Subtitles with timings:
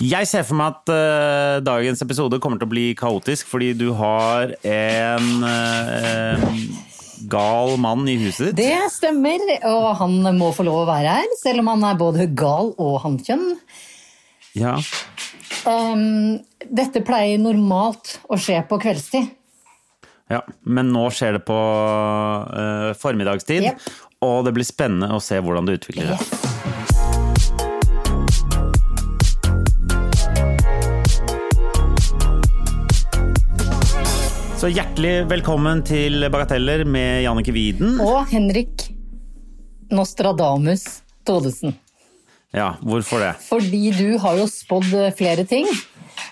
[0.00, 3.90] Jeg ser for meg at uh, dagens episode kommer til å bli kaotisk fordi du
[3.98, 6.46] har en uh,
[7.28, 8.62] gal mann i huset ditt.
[8.62, 12.30] Det stemmer, og han må få lov å være her, selv om han er både
[12.32, 13.44] gal og hannkjønn.
[14.56, 14.78] Ja.
[15.68, 19.28] Um, dette pleier normalt å skje på kveldstid.
[20.32, 20.40] ja.
[20.64, 23.92] Men nå skjer det på uh, formiddagstid, yep.
[24.24, 26.49] og det blir spennende å se hvordan det utvikler seg.
[34.60, 37.94] Så hjertelig velkommen til Bagateller med Jannicke Widen.
[38.04, 38.90] Og Henrik
[39.88, 40.84] Nostradamus
[41.24, 41.72] Thodesen.
[42.52, 43.30] Ja, hvorfor det?
[43.46, 45.64] Fordi du har jo spådd flere ting.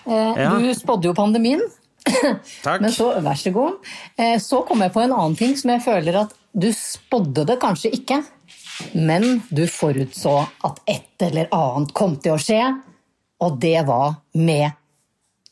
[0.05, 0.51] Eh, Ja.
[0.61, 1.61] Du spådde jo pandemien,
[2.05, 2.81] Takk.
[2.83, 3.79] men så, vær så god.
[4.17, 7.57] Eh, Så kom jeg på en annen ting som jeg føler at du spådde det
[7.61, 8.21] kanskje ikke,
[8.93, 12.61] men du forutså at et eller annet kom til å skje,
[13.41, 14.69] og det var med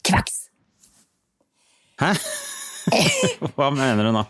[0.06, 0.44] kveks.
[1.98, 2.14] Hæ?
[3.58, 4.26] Hva mener du nå?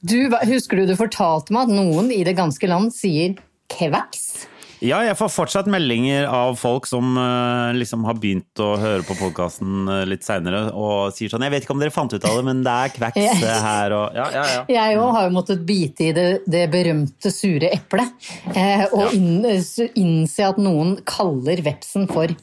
[0.00, 0.16] Du,
[0.50, 3.36] husker du du fortalte meg at noen i det ganske land sier
[3.72, 4.48] kveks?
[4.82, 9.14] Ja, jeg får fortsatt meldinger av folk som eh, liksom har begynt å høre på
[9.14, 12.42] podkasten litt seinere og sier sånn Jeg vet ikke om dere fant ut av det,
[12.48, 14.64] men det er kveks eh, her og Ja, ja, ja.
[14.74, 18.10] Jeg òg har jo måttet bite i det, det berømte sure eplet.
[18.58, 22.34] Eh, og inn, innse at noen kaller vepsen for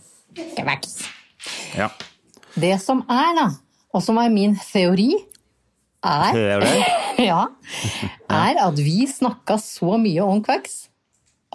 [0.55, 0.95] kveks.
[1.75, 1.91] ja.
[2.59, 3.49] Det som er, da,
[3.95, 5.11] og som er min teori,
[6.05, 6.63] er,
[7.29, 7.41] ja,
[8.29, 10.85] er at vi snakka så mye om kveks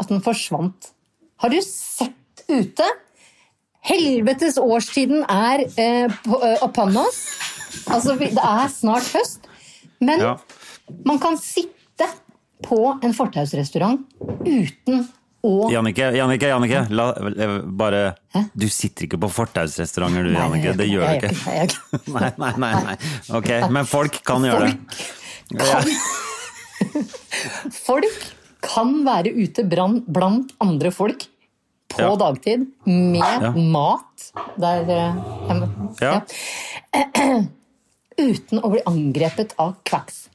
[0.01, 0.91] at den forsvant.
[1.41, 2.87] Har du sett ute?
[3.85, 6.63] Helvetes årstiden er eh, på, eh,
[7.03, 7.21] oss.
[7.93, 9.45] Altså, det er snart høst.
[10.01, 10.37] Men Ja.
[11.05, 12.09] man kan sitte
[12.65, 14.07] på en fortausrestaurant
[14.45, 15.07] uten
[15.45, 17.07] å Jannicke, Jannicke, Jannicke, la,
[17.83, 18.01] bare
[18.35, 18.43] Hæ?
[18.57, 20.77] Du sitter ikke på fortausrestauranter du, Nei, Jannicke.
[20.81, 21.33] Det gjør du ikke.
[21.35, 22.73] jeg- jeg- Nei, nei, nei.
[22.89, 22.97] nei.
[23.39, 24.79] Ok, men folk kan gjøre det.
[25.61, 25.85] kan,
[27.85, 28.25] folk
[28.65, 31.27] kan være ute blant andre folk
[31.95, 32.15] på Ja.
[32.17, 33.51] dagtid med Ja.
[33.53, 35.69] mat der hjemme.
[35.71, 36.21] em, Ja.
[38.19, 40.29] Uten å bli angrepet av kvaks.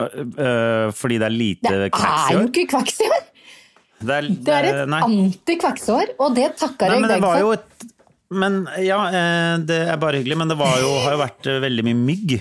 [0.00, 3.26] Eh, fordi det er lite Det er jo ikke kvaks i år!
[4.00, 5.00] Det er, Det er et nei.
[5.06, 7.58] antikvaksår, og det takker jeg deg for.
[7.58, 7.88] et
[8.30, 11.58] Men ja, eh, det er bare hyggelig, men det var jo, har jo vært eh,
[11.66, 12.38] veldig mye mygg.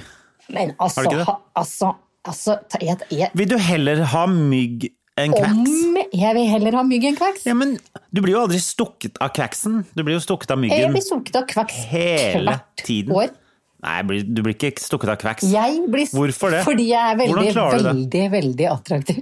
[0.50, 1.25] Men Har altså, det ikke det?
[1.28, 1.92] ha, altså,
[2.25, 4.88] altså jeg, jeg, Vil du heller ha mygg
[5.20, 5.74] enn kveks?
[5.90, 7.44] Om jeg vil heller ha mygg enn kveks.
[7.50, 7.76] Ja, men
[8.09, 9.84] du blir jo aldri stukket av kveksen.
[9.94, 13.14] Du blir jo stukket av Jeg myggen blir stukket av kveks hele tiden.
[13.14, 13.36] år.
[13.80, 15.46] Nei, du blir ikke stukket av kveks.
[15.53, 16.64] Jeg blir, Hvorfor det?
[16.68, 19.22] Fordi jeg er veldig, veldig, veldig attraktiv.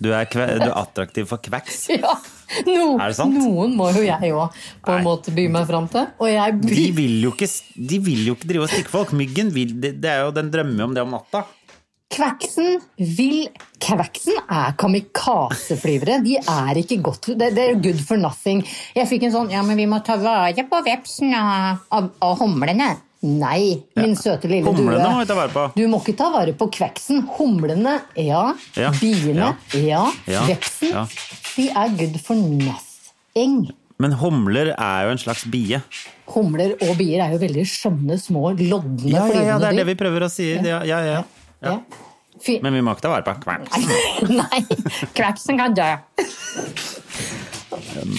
[0.00, 1.86] Du er, du er attraktiv for kveks.
[2.00, 2.16] Ja,
[2.66, 2.96] no?
[3.30, 5.04] Noen må jo jeg òg på en Nei.
[5.06, 6.08] måte by meg fram til.
[6.64, 7.46] De vil ikke,
[7.78, 9.12] de vil jo ikke drive og stikke folk.
[9.14, 11.44] Myggen vil, det, det er jo, den drømmer om det om natta.
[12.10, 13.44] Kveksen vil
[13.80, 16.18] Kveksen er kamikazeflyvere.
[16.26, 18.64] De er ikke godt det, det er good for nothing.
[18.98, 22.34] Jeg fikk en sånn Ja, men vi må ta vare på vepsen av, av, av
[22.42, 22.96] humlene.
[23.20, 25.66] Nei, min søte lille Humlene må vi ta vare på.
[25.76, 27.20] Du må ikke ta vare på kveksen.
[27.36, 28.46] Humlene, ja.
[28.80, 30.06] Ja, Biene, ja.
[30.24, 31.04] Ja, Vepsen, ja.
[31.52, 33.68] de er good for nothing.
[34.00, 35.82] Men humler er jo en slags bie.
[36.32, 39.88] Humler og bier er jo veldig skjønne, små, lodne Ja, ja, ja, det er det
[39.90, 40.54] vi prøver å si.
[40.56, 41.20] Ja, ja, ja.
[41.60, 41.76] Ja.
[42.64, 43.84] Men vi må ikke ta vare på kveksen.
[44.40, 44.64] Nei,
[45.12, 45.90] kveksen kan dø.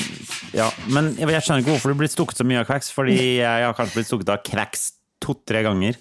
[0.55, 3.17] Ja, men jeg jeg skjønner ikke hvorfor du blir stukket så mye av kveks, fordi
[3.39, 4.89] jeg har kanskje blitt stukket av kveks
[5.21, 5.99] to-tre ganger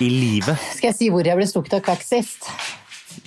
[0.00, 0.62] i livet.
[0.76, 2.48] Skal jeg si hvor jeg ble stukket av kveks sist?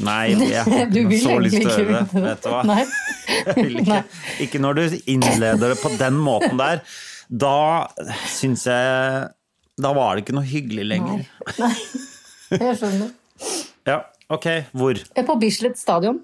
[0.02, 2.24] Nei, jeg har ikke så lyst til å høre det.
[2.26, 2.62] Vet du hva?
[2.68, 2.84] Nei.
[3.66, 3.98] Ikke,
[4.46, 6.82] ikke når du innleder det på den måten der.
[7.28, 7.88] Da
[8.30, 9.32] syns jeg
[9.82, 11.24] Da var det ikke noe hyggelig lenger.
[11.58, 11.72] Nei,
[12.54, 13.10] jeg skjønner.
[13.90, 13.98] Ja,
[14.32, 14.48] ok.
[14.78, 15.02] Hvor?
[15.18, 16.22] Er på Bislett stadion.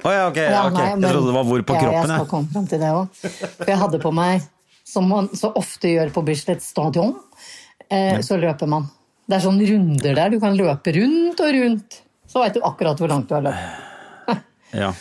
[0.00, 0.38] Å ja, ok.
[0.40, 0.94] Ja, okay.
[0.94, 2.12] nei, Jeg trodde det var hvor på ja, kroppen.
[2.14, 3.18] Jeg skal komme fram til det òg.
[3.58, 4.46] For jeg hadde på meg,
[4.90, 7.12] som man så ofte gjør på Bislett stadion,
[7.90, 8.88] eh, så løper man.
[9.28, 10.32] Det er sånne runder der.
[10.32, 12.00] Du kan løpe rundt og rundt.
[12.30, 13.86] Så veit du akkurat hvor langt du har løpt.
[14.70, 14.92] Ja.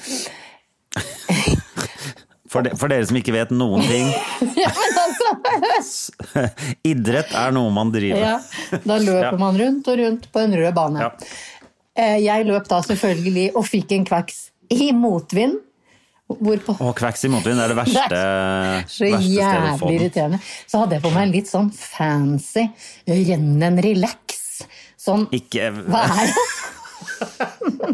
[2.49, 4.09] For, de, for dere som ikke vet noen ting.
[4.59, 6.09] Ja, altså,
[6.91, 8.37] Idrett er noe man driver ja,
[8.83, 11.09] da løper man rundt og rundt på en rød bane.
[11.93, 15.59] Eh, Jeg løp da selvfølgelig og fikk en kveks i motvind.
[16.29, 19.95] Hvorpå Å, kveks i motvind er det verste, Det så verste stedet å få jævlig
[19.97, 20.39] irriterende.
[20.69, 22.67] Så hadde jeg på meg en litt sånn fancy
[23.09, 24.61] Rennen relax.
[24.99, 26.43] Sånn Ikke Hva er det?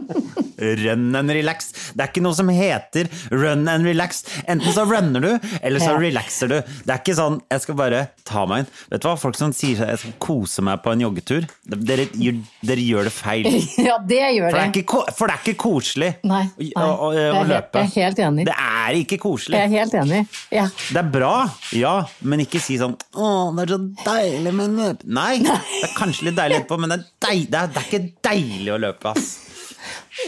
[0.60, 1.72] run and relax.
[1.96, 4.24] Det er ikke noe som heter run and relax.
[4.48, 5.32] Enten så runner du,
[5.62, 5.98] eller så Ja.
[6.00, 6.56] relaxer du.
[6.86, 8.70] Det er ikke sånn jeg skal bare ta meg inn.
[8.92, 12.82] Vet du hva, folk som sier jeg skal kose meg på en joggetur, dere, dere
[12.86, 13.46] gjør det feil.
[13.86, 16.72] Ja, det gjør For det er ikke, for det er ikke koselig Nei, nei.
[16.76, 17.84] å, å, å helt- løpe.
[17.84, 18.46] jeg er helt enig.
[18.46, 19.60] Det er ikke koselig.
[19.60, 20.22] Jeg er helt enig.
[20.52, 20.66] Ja.
[20.90, 21.34] Det er bra,
[21.76, 25.04] ja, men ikke si sånn 'Å, det er så deilig med løp'.
[25.06, 27.88] Nei, det er kanskje litt deilig etterpå, men det er, deil, det er, det er
[27.90, 29.28] ikke deilig å løpe, ass.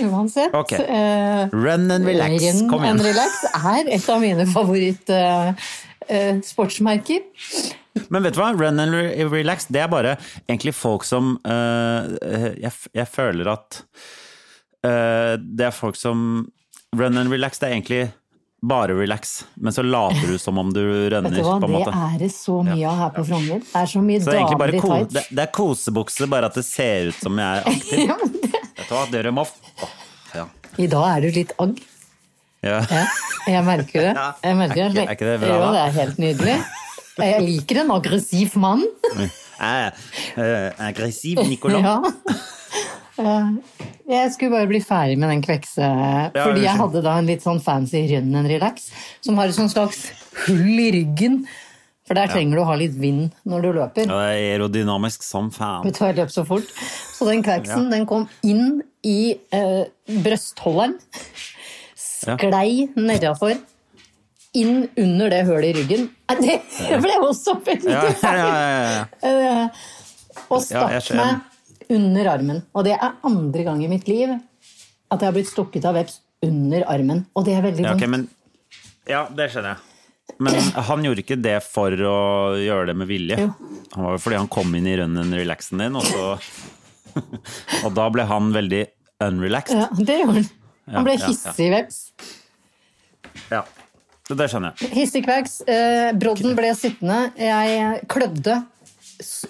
[0.04, 0.54] Uansett.
[0.54, 0.84] Okay.
[0.84, 2.44] eh, Run and relax.
[2.44, 7.22] Run Kom and relax er et av mine favoritt-sportsmerker.
[8.14, 8.52] Men vet du hva?
[8.58, 8.94] Run and
[9.32, 10.18] relax, det er bare
[10.48, 12.02] egentlig folk som uh,
[12.62, 13.80] jeg, jeg føler at
[14.86, 16.46] uh, Det er folk som
[16.96, 18.12] Run and relax, det er egentlig
[18.62, 20.80] bare relax, men så later du som om du
[21.12, 23.60] rønner, Vet du hva, det er det så mye av her på Frogner.
[23.62, 25.14] Det er så mye Så det er damer i tights.
[25.14, 28.02] det, det er kosebukse, bare at det ser ut som jeg er aktiv.
[28.08, 29.94] Ja, det- Vet du hva, dere må Åh,
[30.36, 30.48] ja.
[30.78, 31.80] I dag er du litt agg.
[32.66, 32.80] Ja.
[32.90, 33.04] Ja,
[33.48, 34.14] jeg merker det.
[34.44, 35.04] Jeg merker Er det.
[35.04, 36.58] ikke- er ikke det bra, Jo, det er helt nydelig.
[37.18, 38.84] Jeg liker en aggressiv mann.
[39.18, 39.94] Jeg er
[40.38, 41.82] eh, aggressiv, Nicolas.
[41.82, 42.38] Ja.
[43.18, 43.48] Eh,
[44.08, 45.88] Jeg skulle bare bli ferdig med den kvekse,
[46.36, 48.90] fordi jeg hadde da en litt sånn fancy and relax,
[49.26, 50.06] som har et sånt slags
[50.46, 51.42] hull i ryggen.
[52.08, 54.06] For der trenger du å ha litt vind når du løper.
[54.08, 55.84] Ja, det er aerodynamisk som fan.
[55.84, 56.70] Vet du hva, jeg løp så fort.
[57.18, 59.90] Så den kveksen den kom inn i eh,
[60.24, 60.96] brøstholderen,
[62.00, 63.58] sklei nedafor,
[64.58, 66.08] inn under det hølet i ryggen.
[66.40, 66.56] Det
[67.04, 69.06] ble også veldig Ja, ja, ja, ja, ja.
[69.28, 69.86] Eh,
[70.54, 71.44] Og Ja, stakk meg
[71.94, 72.62] under armen.
[72.76, 76.20] Og det er andre gang i mitt liv at jeg har blitt stukket av veps
[76.44, 77.26] under armen.
[77.36, 78.04] Og det er veldig Ja, vondt.
[78.04, 78.28] ok, men,
[79.08, 79.84] ja, det skjønner jeg.
[80.44, 80.54] Men
[80.90, 82.18] han gjorde ikke det for å
[82.60, 83.38] gjøre det med vilje.
[83.40, 83.54] Jo.
[83.96, 86.36] Han var jo fordi han kom inn i run-and relaxen din, og så
[87.88, 88.84] Og da ble han veldig
[89.26, 89.80] unrelaxed.
[89.80, 90.50] Ja, det gjorde han.
[90.94, 91.32] Han ble ja, ja.
[91.32, 91.98] hissig veps.
[93.50, 93.64] Ja.
[94.28, 94.92] Det skjønner jeg.
[94.92, 95.62] Hissig kveks.
[95.72, 97.32] Eh, brodden ble sittende.
[97.40, 98.60] Jeg klødde.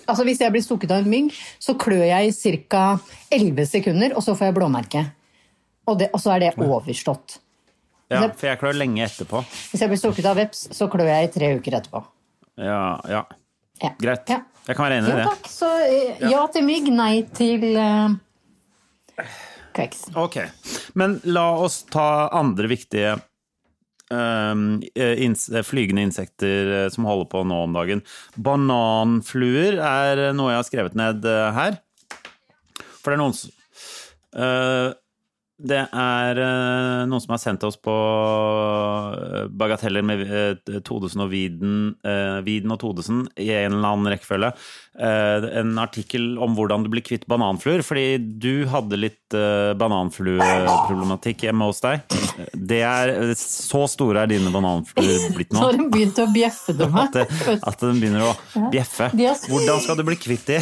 [0.07, 2.85] Altså Hvis jeg blir stukket av en mygg, så klør jeg i ca.
[3.33, 5.03] 11 sekunder, og så får jeg blåmerke.
[5.87, 7.39] Og, det, og så er det overstått.
[8.11, 9.41] Ja, for jeg klør lenge etterpå.
[9.71, 12.03] Hvis jeg blir stukket av veps, så klør jeg i tre uker etterpå.
[12.63, 12.81] Ja,
[13.11, 13.25] ja.
[13.83, 13.91] Ja.
[13.99, 14.31] Greit.
[14.31, 14.41] Ja.
[14.67, 15.25] Jeg kan være enig i det.
[15.27, 15.49] takk.
[15.51, 19.27] Så eh, ja til mygg, nei til uh,
[19.77, 20.07] kveks.
[20.17, 20.39] Ok,
[20.99, 23.15] men la oss ta andre viktige
[25.67, 28.03] flygende insekter eh, som holder på nå om dagen.
[28.35, 31.79] Bananfluer er noe jeg har skrevet ned eh, her.
[33.01, 33.35] For det er noen
[34.35, 34.89] eh,
[35.57, 41.31] Det er eh, noen som har sendt oss på eh, bagateller med eh, Todesen og
[41.31, 44.51] Widen, eh, Widen og Todesen i en eller annen rekkefølge.
[44.97, 49.35] En artikkel om hvordan du blir kvitt bananfluer, fordi du hadde litt
[49.77, 52.01] bananflueproblematikk hjemme hos deg.
[52.57, 55.67] Det er, så store er dine bananfluer blitt Så nå.
[55.67, 56.97] har de begynt å bjeffe dem.
[56.97, 58.33] At, at den begynner å
[58.73, 59.11] bjeffe.
[59.13, 60.57] Hvordan skal du bli kvitt de?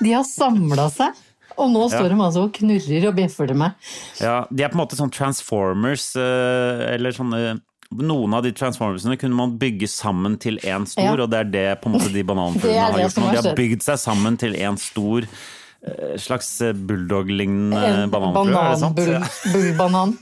[0.00, 1.12] De har samla seg,
[1.58, 2.08] og nå står Ja.
[2.14, 3.72] de altså og knurrer og bjeffer til meg.
[4.20, 9.16] Ja, de er på en måte sånn transformers, eh, eller sånne Noen av de transformersene
[9.16, 11.22] kunne man bygge sammen til én stor, Ja.
[11.24, 13.30] og det er det på en måte de bananfuglene har gjort nå.
[13.32, 18.74] De har bygd seg sammen til én stor eh, slags eh, bulldog-lignende En bananflue, er
[18.74, 19.00] det sant?
[19.54, 20.12] bullbanan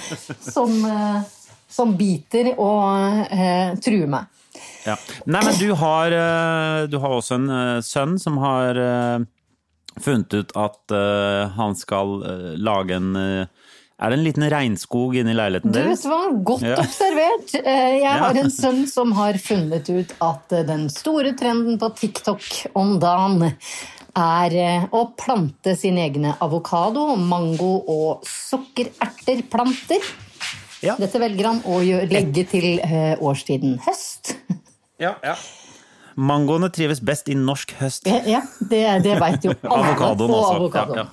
[0.54, 0.76] som,
[1.70, 4.28] som biter og eh, truer meg.
[4.84, 4.98] Ja.
[5.24, 6.10] Nei, men du har,
[6.92, 7.48] du har også en
[7.82, 8.76] sønn som har
[10.00, 13.46] funnet ut at uh, han skal uh, lage en uh,
[13.98, 16.04] Er det en liten regnskog inni leiligheten Du vet deres?
[16.10, 16.76] hva, godt Ja.
[16.82, 17.52] observert.
[17.54, 22.42] Jeg har en sønn som har funnet ut at den store trenden på TikTok
[22.74, 23.52] om dagen
[24.18, 24.56] er
[24.94, 30.02] å plante sine egne avokado, mango og sukkererterplanter.
[30.84, 30.94] Ja.
[31.00, 31.78] Dette velger han å
[32.10, 32.80] legge til
[33.24, 34.34] årstiden høst.
[35.02, 35.34] Ja, ja.
[36.14, 38.06] Mangoene trives best i norsk høst.
[38.28, 39.94] Ja, det, det veit jo alle.
[39.94, 40.54] Avokadoen og også.
[40.58, 41.00] avokadoen.
[41.02, 41.10] Ja, ja.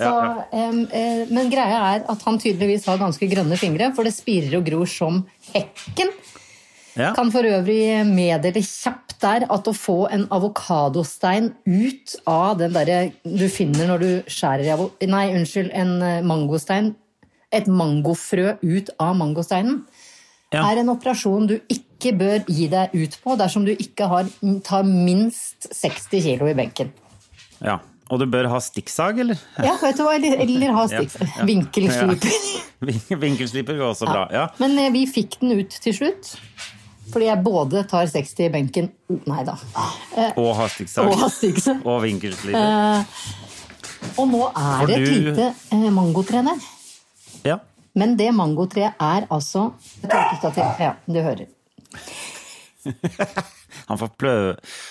[0.00, 0.12] Så,
[0.56, 4.56] em, eh, men greia er at han tydeligvis har ganske grønne fingre, for det spirer
[4.56, 6.14] og gror som hekken.
[6.96, 7.12] Ja.
[7.14, 13.00] Kan for øvrig meddele kjapt der at å få en avokadostein ut av den derre
[13.22, 15.08] du finner når du skjærer i.
[15.10, 16.94] Nei, unnskyld, en eh, mangostein.
[17.52, 19.82] Et mangofrø ut av mangosteinen
[20.52, 20.64] Ja.
[20.72, 24.26] er en operasjon du ikke bør gi deg ut på dersom du ikke har,
[24.66, 26.90] tar minst 60 kilo i benken.
[27.62, 27.78] Ja.
[28.10, 29.38] Og du bør ha stikksag, eller?
[29.62, 30.16] Ja, vet du hva?
[30.18, 31.44] Eller, eller ha Ja, ja.
[31.46, 32.32] Vinkelsliper.
[32.88, 34.24] Vin- Vinkelsliper går også bra.
[34.34, 34.48] Ja.
[34.58, 36.32] Men eh, vi fikk den ut til slutt.
[37.12, 38.90] Fordi jeg både tar 60 i benken
[39.30, 39.54] Nei da.
[40.38, 41.06] Og ha stikksag.
[41.10, 41.80] Og har stikksag.
[41.86, 43.06] Og vinkelsliper.
[44.18, 46.58] Og nå er det et lite eh, mangotre der.
[46.58, 46.79] Ja.
[47.98, 49.72] Men det mangotreet er altså
[50.04, 51.46] Ja, du hører.
[53.90, 54.10] Han, får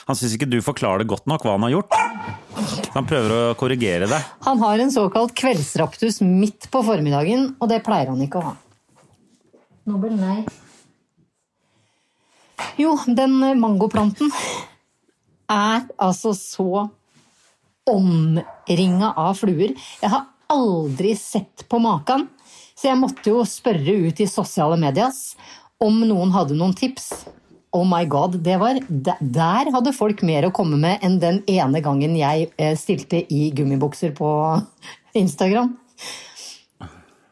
[0.05, 1.95] han syns ikke du forklarer det godt nok hva han har gjort.
[2.93, 4.19] Han prøver å korrigere det.
[4.43, 8.55] Han har en såkalt kveldsraptus midt på formiddagen, og det pleier han ikke å ha.
[9.89, 10.43] Nobel, nei.
[12.79, 14.31] Jo, den eh, mangoplanten
[15.49, 16.87] er altså så
[17.89, 19.73] omringa av fluer.
[20.03, 22.27] Jeg har aldri sett på maken,
[22.79, 25.33] så jeg måtte jo spørre ut i sosiale medias
[25.83, 27.09] om noen hadde noen tips.
[27.75, 31.81] Oh my god, det var, der- hadde folk mer å komme med enn den ene
[31.85, 34.29] gangen jeg eh, stilte i gummibukser på
[35.21, 35.75] Instagram.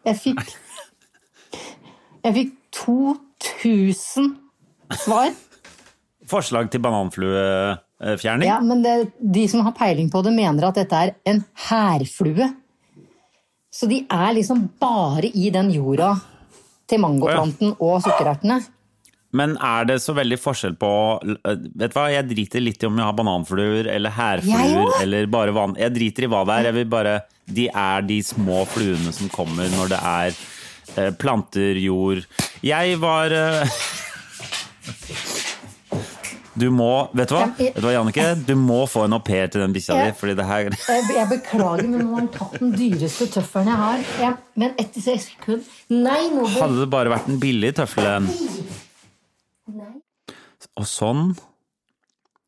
[0.07, 0.43] Jeg fikk
[2.27, 4.29] Jeg fikk 2000
[4.99, 5.31] svar.
[6.27, 8.47] Forslag til bananfluefjerning?
[8.49, 11.39] Ja, men det, de som har peiling på det, mener at dette er en
[11.69, 12.49] hærflue.
[13.77, 16.15] Så de er liksom bare i den jorda
[16.89, 18.57] til mangoplanten og sukkerertene.
[19.37, 20.89] Men er det så veldig forskjell på
[21.21, 25.53] Vet du hva, jeg driter litt i om jeg har bananfluer eller hærfluer eller bare
[25.53, 25.75] vann.
[25.77, 26.69] Jeg driter i hva det er.
[26.71, 27.15] Jeg vil bare
[27.59, 30.39] De er de små fluene som kommer når det er
[30.95, 32.23] eh, planter, jord
[32.65, 33.77] Jeg var eh,
[36.57, 38.25] Du må Vet du hva, jeg- vet du hva Jannicke?
[38.47, 41.29] Du må få en au pair til den bikkja di, fordi det her Jeg, jeg
[41.29, 44.03] beklager, men nå har han tatt den dyreste tøffelen jeg har.
[44.23, 46.57] Ja, men ett sekund Nei, Nobel!
[46.57, 48.29] Hadde det bare vært en billig tøffelen
[49.77, 49.93] Nei.
[50.77, 51.37] Og sånn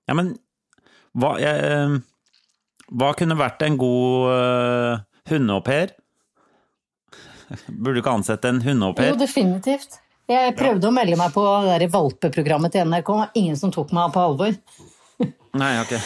[0.09, 0.37] Ja, men
[1.19, 1.97] hva, jeg, eh,
[2.97, 4.99] hva kunne vært en god uh,
[5.29, 5.93] hundeaupair?
[7.67, 9.99] Burde du ikke ansette en Jo, definitivt.
[10.29, 14.11] Jeg prøvde å melde meg på det valpeprogrammet til NRK, og ingen som tok meg
[14.13, 14.53] på alvor.
[15.57, 15.93] Nei, ok.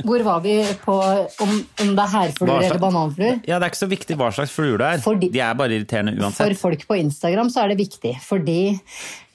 [0.00, 1.50] Hvor var vi på om,
[1.82, 3.40] om det er hærfluer eller bananfluer?
[3.48, 4.98] Ja, Det er ikke så viktig hva slags fluer det er.
[5.04, 6.54] Fordi- De er bare irriterende uansett.
[6.54, 8.60] For folk på Instagram så er det viktig, fordi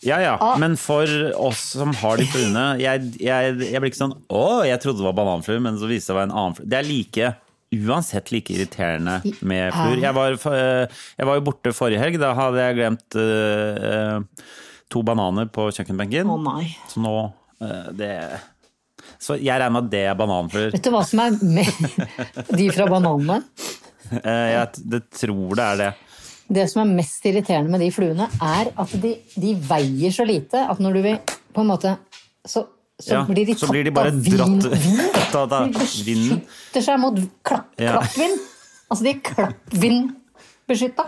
[0.06, 0.36] Ja, ja.
[0.42, 0.56] Ah.
[0.58, 1.06] Men for
[1.38, 5.06] oss som har de fluene jeg, jeg, jeg blir ikke sånn Å, jeg trodde det
[5.08, 6.68] var bananfluer, men så viste det seg å være en annen flue.
[6.70, 7.34] Det er like
[7.75, 10.00] Uansett like irriterende med fluor.
[10.01, 12.20] Jeg var, eh, jeg var jo borte forrige helg.
[12.22, 14.46] Da hadde jeg glemt eh,
[14.91, 16.29] to bananer på kjøkkenbenken.
[16.29, 16.70] Å nei.
[16.91, 18.13] Så nå uh, det
[19.22, 20.74] Så jeg regner med at det er bananfluer.
[20.75, 21.72] Vet du hva som er med
[22.60, 23.41] de fra bananene?
[24.12, 25.91] Uh, Jeg det tror det er det.
[26.46, 30.62] Det som er mest irriterende med de fluene, er at de, de veier så lite
[30.62, 31.96] at når du vil på en måte
[32.46, 32.62] Så,
[33.02, 35.00] så Ja, blir de så blir de bare av dratt vin.
[35.36, 35.74] av vinden.
[35.74, 37.98] De beskytter seg mot klapp, Ja.
[37.98, 38.40] klappvind.
[38.90, 41.06] Altså, de er klappvindbeskytta.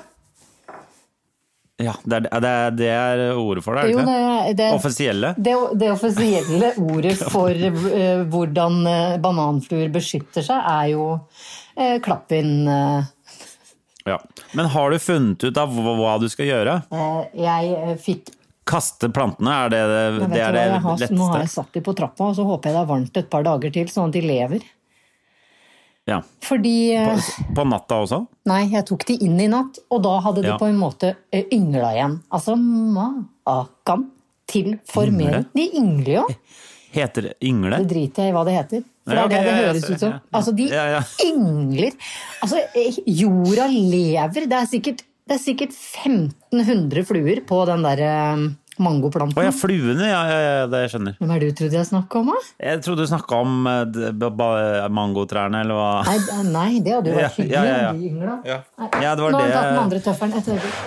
[1.77, 4.53] Ja, det er, det er, det er ordet for det, er det det, ikke?
[4.57, 5.29] det, Offisielle.
[5.37, 12.65] det, det offisielle ordet for uh, hvordan eh, bananfluer beskytter seg, er jo uh, klappvind...
[12.65, 13.05] Uh.
[14.07, 14.17] Ja.
[14.57, 16.79] Men har du funnet ut av hva, hva du skal gjøre?
[16.89, 18.33] eh, jeg eh, fikk
[18.67, 21.93] Kaste plantene, er det det, det, er det har, Nå har jeg satt de på
[21.95, 24.23] trappa, og så håper jeg det er varmt et par dager til, sånn at de
[24.27, 24.65] lever.
[26.07, 26.21] Ja.
[26.43, 28.21] Fordi eh, På, på natta også?
[28.47, 30.59] Nei, jeg tok de inn i natt, og da hadde de Ja.
[30.59, 32.19] på en måte eh, yngla igjen.
[32.31, 34.05] Altså makan
[34.47, 35.49] til formering.
[35.55, 36.27] De yngler jo.
[36.95, 37.81] Heter det yngle?
[37.83, 38.85] Det driter jeg i hva det heter.
[39.07, 40.15] For det er det det høres ut som.
[40.35, 40.69] Altså, de
[41.27, 41.97] yngler.
[42.43, 44.47] Altså, eh, jorda lever.
[44.47, 48.45] Det er sikkert, det er sikkert 1500 fluer på den der eh,
[48.79, 49.37] mangoplanten.
[49.41, 51.15] Å ja, fluene, ja, ja, ja, det skjønner.
[51.19, 52.37] Hvem er det du trodde jeg snakka om, da?
[52.69, 55.89] Jeg trodde du snakka om eh, ba- mangotrærne, eller hva?
[56.07, 56.17] Nei,
[56.53, 58.37] nei, det hadde jo vært Ja, hyggelig ja, ja, ja.
[58.53, 58.59] Ja.
[58.83, 58.89] Nei.
[59.03, 60.37] Ja, det var Nå har jeg tatt den andre tøffelen.
[60.37, 60.77] Et øyeblikk.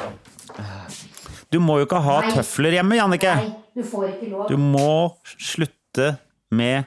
[1.51, 2.31] Du må jo ikke ha Nei.
[2.39, 3.33] tøfler hjemme, Jannicke!
[3.41, 4.45] Nei, du får ikke lov.
[4.47, 4.91] Du må
[5.35, 6.13] slutte
[6.55, 6.87] med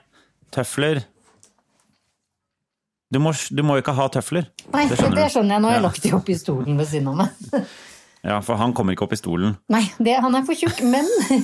[0.56, 1.04] tøfler.
[3.14, 4.48] Du må, du må ikke ha tøfler.
[4.74, 5.40] Nei, det skjønner, du.
[5.54, 5.62] jeg.
[5.62, 7.30] Nå har jeg lagt de opp i stolen ved siden av meg.
[8.24, 9.58] Ja, for han kommer ikke opp i stolen.
[9.68, 11.04] Nei, det, han er for tjukk, men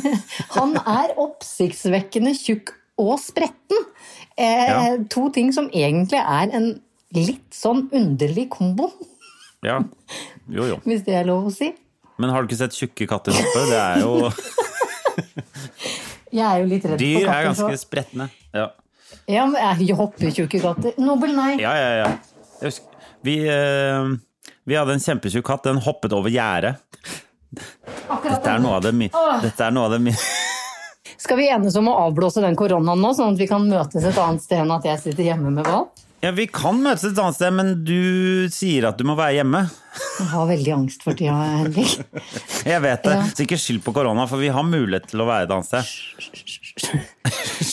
[0.56, 2.72] han er oppsiktsvekkende tjukk
[3.04, 3.82] og spretten.
[4.40, 4.94] Eh, Ja.
[5.12, 6.70] To ting som egentlig er en
[7.18, 8.88] litt sånn underlig kombo,
[9.68, 9.82] Ja.
[10.48, 10.78] Jo, jo.
[10.88, 11.74] hvis det er lov å si.
[12.16, 13.66] Men har du ikke sett tjukke katter hoppe?
[13.74, 14.14] Det er jo
[16.32, 18.30] Jeg er jo litt redd Dyr for er ganske så- spretne.
[18.56, 18.70] Ja,
[19.30, 20.96] Ja, men er jo hoppetjukke katter.
[20.98, 21.54] Nobel, nei.
[21.62, 21.90] ja, ja.
[22.02, 22.10] ja.
[22.60, 24.10] Jeg husker, vi, eh,
[24.66, 26.80] Vi hadde en kjempetjukk katt, den hoppet over gjerdet.
[27.50, 29.10] Dette er noe av det mi...
[29.44, 30.16] Dette er noe av det mi...
[31.20, 34.18] Skal vi enes om å avblåse den koronaen nå, sånn at vi kan møtes et
[34.18, 35.90] annet sted enn at jeg sitter hjemme med Val?
[36.24, 39.62] Ja, vi kan møtes et annet sted, men du sier at du må være hjemme.
[40.20, 41.94] Jeg har veldig angst for tida, Henrik.
[42.68, 43.14] Jeg vet det.
[43.20, 43.28] Ja.
[43.30, 45.86] Så ikke skyld på korona, for vi har mulighet til å være et annet sted.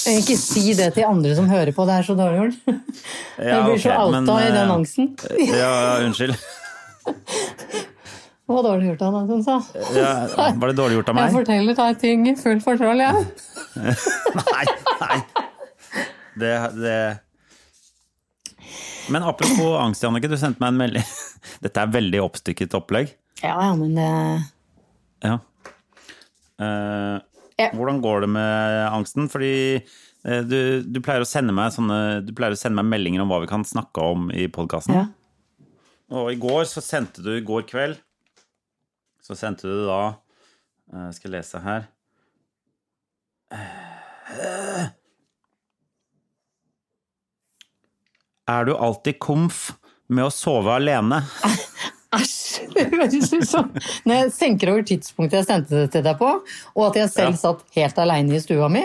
[0.07, 2.59] Ikke si det til andre som hører på, det er så dårlig gjort.
[3.41, 5.09] Jeg Ja, blir så outa men, i den eh, angsten.
[5.51, 5.73] Ja,
[6.07, 6.37] unnskyld.
[8.47, 9.55] Det var dårlig gjort av deg, som sa.
[9.97, 10.11] Ja,
[10.55, 11.25] var det dårlig gjort av meg?
[11.27, 13.25] Jeg forteller deg ting i full fortroll, jeg.
[13.75, 14.65] Nei,
[15.01, 15.17] nei.
[16.39, 16.99] Det, det
[19.11, 20.31] Men apropos angst, Jannike.
[20.31, 21.09] Du sendte meg en melding.
[21.65, 23.11] Dette er veldig oppstykket opplegg.
[23.43, 24.07] Ja, ja, men det
[25.27, 25.41] Ja.
[26.63, 27.17] Eh,
[27.57, 27.71] Ja.
[27.73, 29.31] Hvordan går det med angsten?
[29.33, 33.25] Fordi eh, du, du, pleier å sende meg sånne, du pleier å sende meg meldinger
[33.25, 34.99] om hva vi kan snakke om i podkasten.
[34.99, 35.07] ja.
[36.13, 37.97] Og i går så sendte du, i går kveld,
[39.25, 40.01] så sendte du da
[40.87, 41.89] jeg Skal jeg lese her
[48.47, 49.73] Er du alltid komf
[50.07, 51.25] med å sove alene?
[52.17, 52.35] Æsj!
[52.77, 53.71] Det høres ut som
[54.09, 56.31] Når jeg tenker over tidspunktet jeg sendte det til deg på,
[56.77, 57.41] og at jeg selv Ja.
[57.43, 58.85] satt helt aleine i stua mi,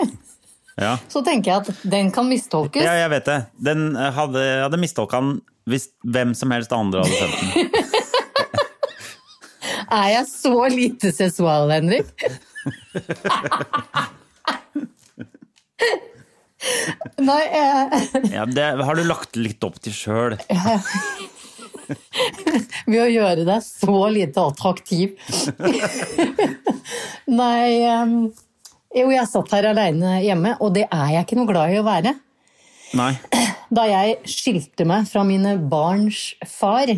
[0.80, 0.94] Ja.
[1.12, 2.82] så tenker jeg at den kan mistolkes.
[2.84, 3.38] ja, jeg vet det.
[3.60, 7.50] Den eh, hadde, hadde mistolka den hvis hvem som helst andre hadde sendt den.
[9.92, 12.08] Er jeg så lite seksual, Henrik?
[17.22, 18.22] Nei, jeg...
[18.32, 20.36] Ja, det har du lagt litt opp til sjøl.
[22.86, 25.14] Ved å gjøre deg så lite attraktiv.
[27.42, 28.16] Nei um,
[28.92, 31.86] Jo, jeg satt her aleine hjemme, og det er jeg ikke noe glad i å
[31.86, 32.12] være.
[32.98, 33.12] Nei.
[33.72, 36.90] Da jeg skilte meg fra mine barns far,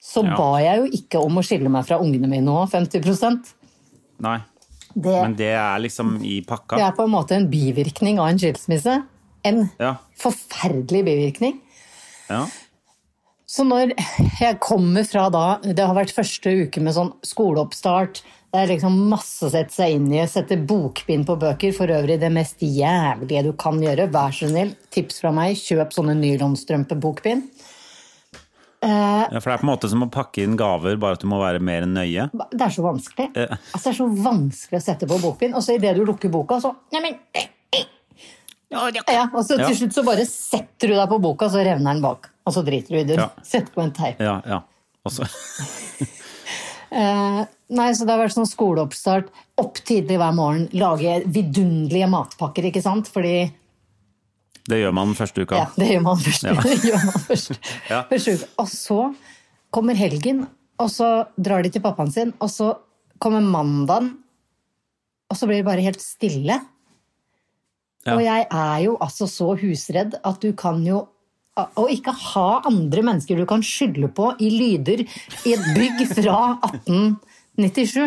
[0.00, 0.36] så Ja.
[0.38, 3.50] ba jeg jo ikke om å skille meg fra ungene mine òg, 50
[4.22, 4.36] Nei.
[4.94, 6.76] det, Men det er liksom i pakka.
[6.78, 9.00] det er på en måte en bivirkning av en skilsmisse.
[9.44, 9.96] En Ja.
[10.16, 11.58] forferdelig bivirkning.
[12.30, 12.46] ja.
[13.50, 13.94] Så når
[14.38, 18.22] jeg kommer fra da Det har vært første uke med sånn skoleoppstart.
[18.50, 20.22] Det er liksom masse å sette seg inn i.
[20.30, 21.74] Sette bokbind på bøker.
[21.74, 24.08] For øvrig det mest jævlige du kan gjøre.
[24.14, 27.46] Vær så snill, tips fra meg, kjøp sånne nylonstrømpebokbind.
[29.28, 31.28] ja, for det er på en måte som å pakke inn gaver, bare at du
[31.30, 32.30] må være mer nøye.
[32.32, 33.30] Det er så vanskelig.
[33.36, 35.58] Altså, det er så vanskelig å sette på bokbind.
[35.58, 37.18] Og så idet du lukker boka, så Neimen
[38.70, 42.02] ja, Og så til slutt så bare setter du deg på boka, så revner den
[42.04, 42.30] bak.
[42.46, 43.18] Og så driter du i det.
[43.18, 43.28] Ja.
[43.46, 44.20] Setter på en teip.
[44.22, 44.62] Ja, ja.
[45.06, 45.26] Også.
[46.90, 49.28] Eh, nei, så det har vært sånn skoleoppstart.
[49.62, 53.06] Opp tidlig hver morgen, lage vidunderlige matpakker, ikke sant?
[53.14, 53.44] Fordi
[54.66, 55.60] Det gjør man første uka.
[55.60, 56.64] Ja, det gjør man første, Ja.
[56.90, 57.56] Gjør man første,
[57.86, 58.00] Ja.
[58.10, 58.48] Første uka.
[58.58, 58.98] Og så
[59.70, 60.42] kommer helgen,
[60.82, 62.72] og så drar de til pappaen sin, og så
[63.22, 64.16] kommer mandagen,
[65.30, 66.58] og så blir det bare helt stille.
[68.06, 68.16] Ja.
[68.16, 71.06] Og jeg er jo altså så husredd at du kan jo
[71.60, 76.36] Å ikke ha andre mennesker du kan skylde på i lyder i et bygg fra
[76.70, 78.06] 1897.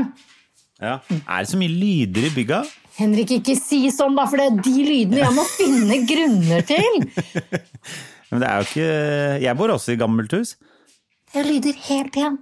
[0.82, 0.96] Ja.
[1.12, 2.64] Er det så mye lyder i bygga?
[2.98, 6.98] Henrik, ikke si sånn, da, for det er de lydene jeg må finne grunner til!
[8.32, 8.90] Men det er jo ikke
[9.44, 10.56] Jeg bor også i gammelt hus.
[11.36, 12.40] Det lyder helt igjen.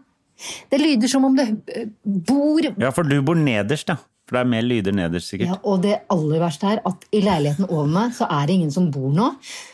[0.72, 4.00] Det lyder som om det eh, bor Ja, for du bor nederst, ja.
[4.32, 5.58] For det er mer lyder nederst, ja.
[5.68, 8.86] Og det aller verste er at i leiligheten over meg så er det ingen som
[8.96, 9.26] bor nå.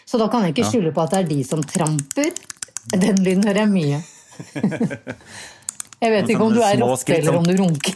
[0.09, 2.31] Så da kan jeg ikke skylde på at det er de som tramper.
[2.97, 3.99] Den lyden hører jeg mye.
[6.01, 7.93] Jeg vet ikke om du er rotte eller om du runker.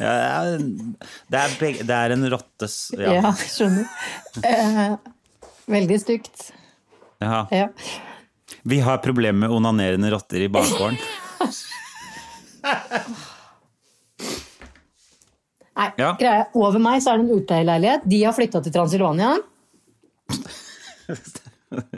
[0.00, 3.30] Ja, det, er begge, det er en rottes Ja, Ja.
[3.38, 3.86] skjønner.
[4.44, 4.96] Eh,
[5.70, 6.50] veldig stygt.
[7.24, 7.46] ja.
[7.54, 7.68] Ja.
[8.66, 10.98] Vi har problemer med onanerende rotter i bakgården.
[15.76, 16.12] Nei, Ja.
[16.18, 18.08] greia, over meg så er det en utleieleilighet.
[18.10, 19.36] De har flytta til Transilvania.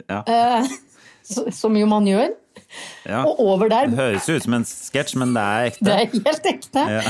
[0.07, 0.19] Ja.
[0.29, 0.67] Eh,
[1.51, 2.33] som jo man gjør.
[3.07, 3.23] Ja.
[3.25, 5.85] Og over der Det høres ut som en sketsj, men det er ekte.
[5.87, 6.83] Det er helt ekte.
[6.97, 7.01] Ja.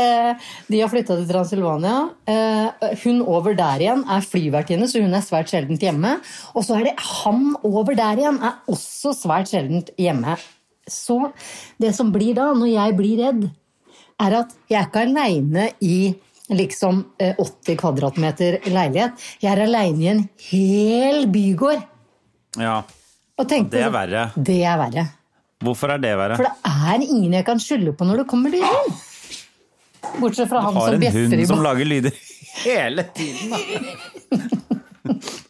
[0.00, 1.94] Eh, de har flytta til Transilvania.
[2.30, 6.16] Eh, hun over der igjen er flyvertinne, så hun er svært sjeldent hjemme.
[6.54, 10.34] Og så er det han over der igjen, er også svært sjeldent hjemme.
[10.90, 11.20] Så
[11.82, 13.48] det som blir da, når jeg blir redd,
[14.20, 15.98] er at jeg er ikke aleine i
[16.50, 19.28] liksom eh, 80 kvadratmeter leilighet.
[19.42, 21.84] Jeg er aleine i en hel bygård.
[22.58, 22.80] Ja.
[23.40, 24.24] Og tenkte, Det er verre.
[24.36, 25.06] Det er verre.
[25.60, 26.40] Hvorfor er det verre?
[26.40, 28.90] For det er ingen jeg kan skylde på når det kommer lyder.
[30.20, 32.12] Bortsett fra han som bjeffer i Du har en hund som lager lyder
[32.64, 33.54] hele tiden.
[33.54, 33.58] Da.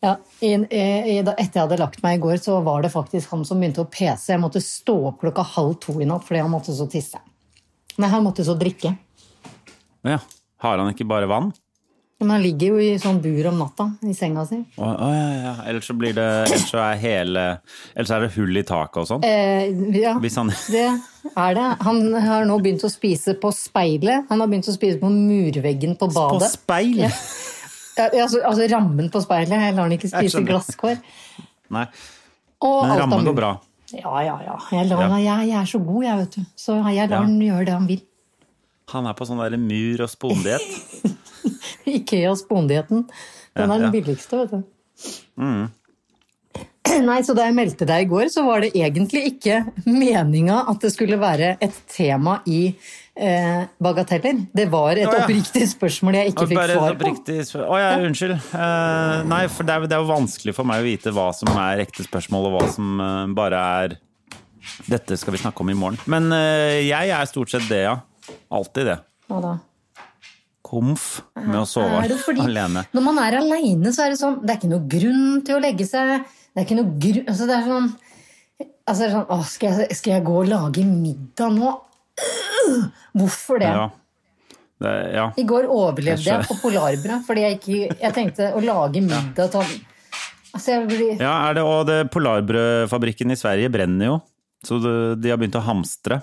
[0.00, 3.44] Ja, i, i, etter jeg hadde lagt meg i går, så var det faktisk han
[3.44, 4.32] som begynte å pese.
[4.32, 7.20] Jeg måtte stå opp klokka halv to i natt fordi han måtte så tisse.
[8.00, 8.94] Nei, han måtte så drikke.
[10.08, 10.22] Ja.
[10.60, 11.52] Har han ikke bare vann?
[12.20, 14.58] Men han ligger jo i sånn bur om natta i senga si.
[14.76, 15.52] Å, å, ja, ja.
[15.70, 17.44] Ellers så blir det Ellers så er hele
[17.94, 19.24] Ellers er det hull i taket og sånn.
[19.24, 20.84] Eh, ja, han det
[21.30, 21.68] er det.
[21.86, 24.28] Han har nå begynt å spise på speilet.
[24.28, 26.44] Han har begynt å spise på murveggen på badet.
[26.44, 27.06] På speil!
[27.06, 27.12] Ja.
[28.08, 29.50] Altså, altså rammen på speilet.
[29.66, 31.00] Jeg lar han ikke spise glasskår.
[31.70, 31.86] Nei.
[32.64, 33.50] Og Men rammen går bra.
[33.92, 34.56] Ja, ja, ja.
[34.72, 35.16] Jeg, lar, Ja.
[35.18, 36.44] Jeg, jeg er så god, jeg, vet du.
[36.56, 37.24] Så jeg lar Ja.
[37.26, 38.02] han gjøre det han vil.
[38.92, 40.70] Han er på sånn derre mur- og spondiett.
[41.86, 43.04] Ikea spondietten.
[43.56, 44.62] Den Ja, er den billigste, vet du.
[46.90, 50.80] Nei, så Da jeg meldte deg i går, så var det egentlig ikke meninga at
[50.82, 52.74] det skulle være et tema i
[53.20, 54.44] eh, bagateller.
[54.56, 55.24] Det var et oh, ja.
[55.24, 57.12] oppriktig spørsmål jeg ikke fikk svar på.
[57.12, 58.36] Å oh, ja, unnskyld.
[58.36, 61.50] Eh, nei, for det er, det er jo vanskelig for meg å vite hva som
[61.54, 63.98] er ekte spørsmål, og hva som eh, bare er
[64.90, 65.98] Dette skal vi snakke om i morgen.
[66.10, 67.96] Men eh, jeg er stort sett det, ja.
[68.52, 68.98] Alltid det.
[69.30, 69.54] Hva da?
[70.70, 72.84] Komf med å sove fordi alene.
[72.94, 75.62] Når man er aleine, så er det sånn Det er ikke noe grunn til å
[75.64, 76.20] legge seg.
[76.52, 77.88] Det er ikke noe grunn Altså, det er sånn
[78.60, 81.72] Altså, det er sånn Å, skal jeg, skal jeg gå og lage middag nå?
[83.16, 83.70] Hvorfor det?
[83.74, 83.88] Ja.
[84.80, 85.26] Det, ja.
[85.36, 89.50] I går overlevde Jeg jeg på polarbrød fordi jeg ikke Jeg tenkte å lage middag
[89.52, 89.74] sånn
[90.54, 94.16] Altså, blir ja, er det, og det Polarbrødfabrikken i Sverige brenner jo.
[94.66, 96.18] Så det, de har begynt å hamstre.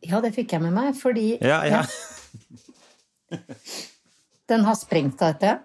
[0.00, 1.82] Ja, det fikk jeg med meg, fordi Ja, ja.
[4.50, 5.60] den har sprengt seg etter.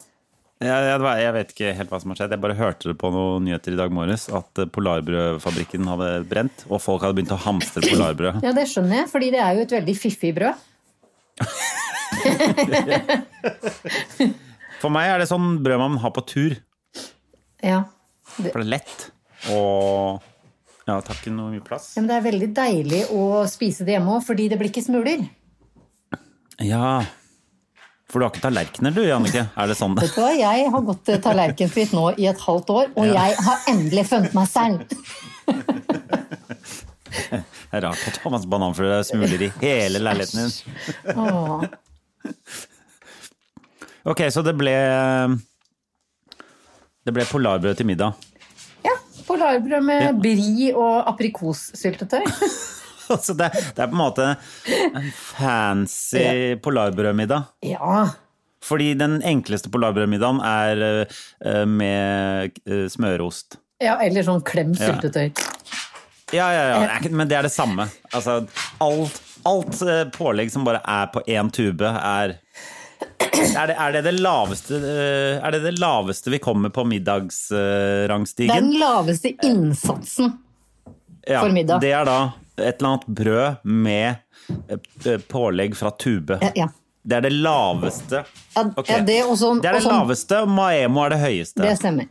[0.58, 2.32] Ja, ja, jeg vet ikke helt hva som har skjedd.
[2.34, 6.64] Jeg bare hørte det på noen nyheter i dag morges at eh, Polarbrødfabrikken hadde brent,
[6.72, 8.40] og folk hadde begynt å hamstre polarbrød.
[8.46, 10.56] Ja, det skjønner jeg, fordi det er jo et veldig fiffig brød.
[14.82, 16.54] For meg er det sånn brød man har på tur.
[17.62, 17.80] Ja.
[18.34, 18.98] For det er lett.
[19.54, 20.22] Og
[20.88, 21.86] ja, tar ikke noe mye plass.
[22.00, 25.20] Men det er veldig deilig å spise det hjemme òg, fordi det blir ikke smuler.
[26.64, 27.04] Ja.
[28.08, 29.42] For du har ikke tallerkener du, Jannicke?
[29.52, 30.36] Er det sånn det er?
[30.40, 34.38] Jeg har gått eh, tallerkenfritt nå i et halvt år, og jeg har endelig funnet
[34.38, 34.86] meg selv.
[37.68, 40.56] Det er rart at Thomas bananfrø smuler i hele leiligheten din.
[41.20, 41.68] Åh.
[44.08, 44.72] Ok, så det ble
[47.04, 48.16] Det ble polarbrød til middag.
[48.88, 48.96] Ja,
[49.28, 52.24] Polarbrød med Bri og aprikossyltetøy.
[53.28, 54.30] Så det, det er på en måte
[54.94, 57.44] en fancy polarbrødmiddag.
[57.68, 58.08] Ja.
[58.68, 60.82] Fordi den enkleste polarbrødmiddagen er
[61.46, 63.60] eh, med eh, smørost.
[63.84, 64.92] ja, eller sånn klem Ja.
[64.92, 65.30] syltetøy.
[66.36, 67.86] Ja, ja, ja, er men det er det samme.
[68.12, 68.42] Altså,
[68.84, 72.36] alt, alt eh, pålegg som bare er på én tube, er
[72.98, 78.56] er det, er det det laveste Er det det laveste vi kommer på middagsrangstigen?
[78.56, 80.34] den laveste innsatsen.
[81.28, 81.80] Ja, for middag.
[81.84, 82.18] Det er da
[82.58, 84.16] et eller annet brød med
[85.06, 86.40] eh, pålegg fra tube.
[86.42, 86.68] Ja, ja.
[87.08, 88.24] Det er det laveste.
[88.58, 88.98] Okay.
[88.98, 91.62] Ja, det og sånn- Det er det og sånn- laveste, og Maemo er det høyeste.
[91.64, 92.08] Det stemmer.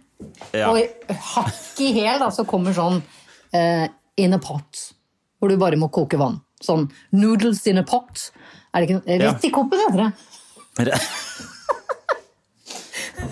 [0.56, 0.70] Ja.
[0.70, 3.02] Og hakk i hæl, da, så kommer sånn
[3.52, 4.87] uh, in a pot.
[5.38, 6.38] Hvor du bare må koke vann.
[6.64, 8.30] Sånn noodles in a pot.
[8.72, 9.98] Er det ikke Rett i koppen, heter
[10.88, 10.96] det.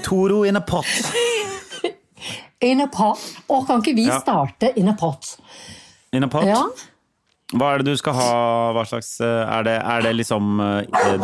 [0.02, 0.84] Toro in a pot.
[2.64, 3.20] In a pot.
[3.48, 5.34] Å, kan ikke vi starte in a pot?
[6.16, 6.46] In a pot.
[6.48, 6.62] Ja.
[7.54, 8.28] Hva er det du skal ha?
[8.74, 11.18] Hva slags eh, Er det, er det liksom eh, eh,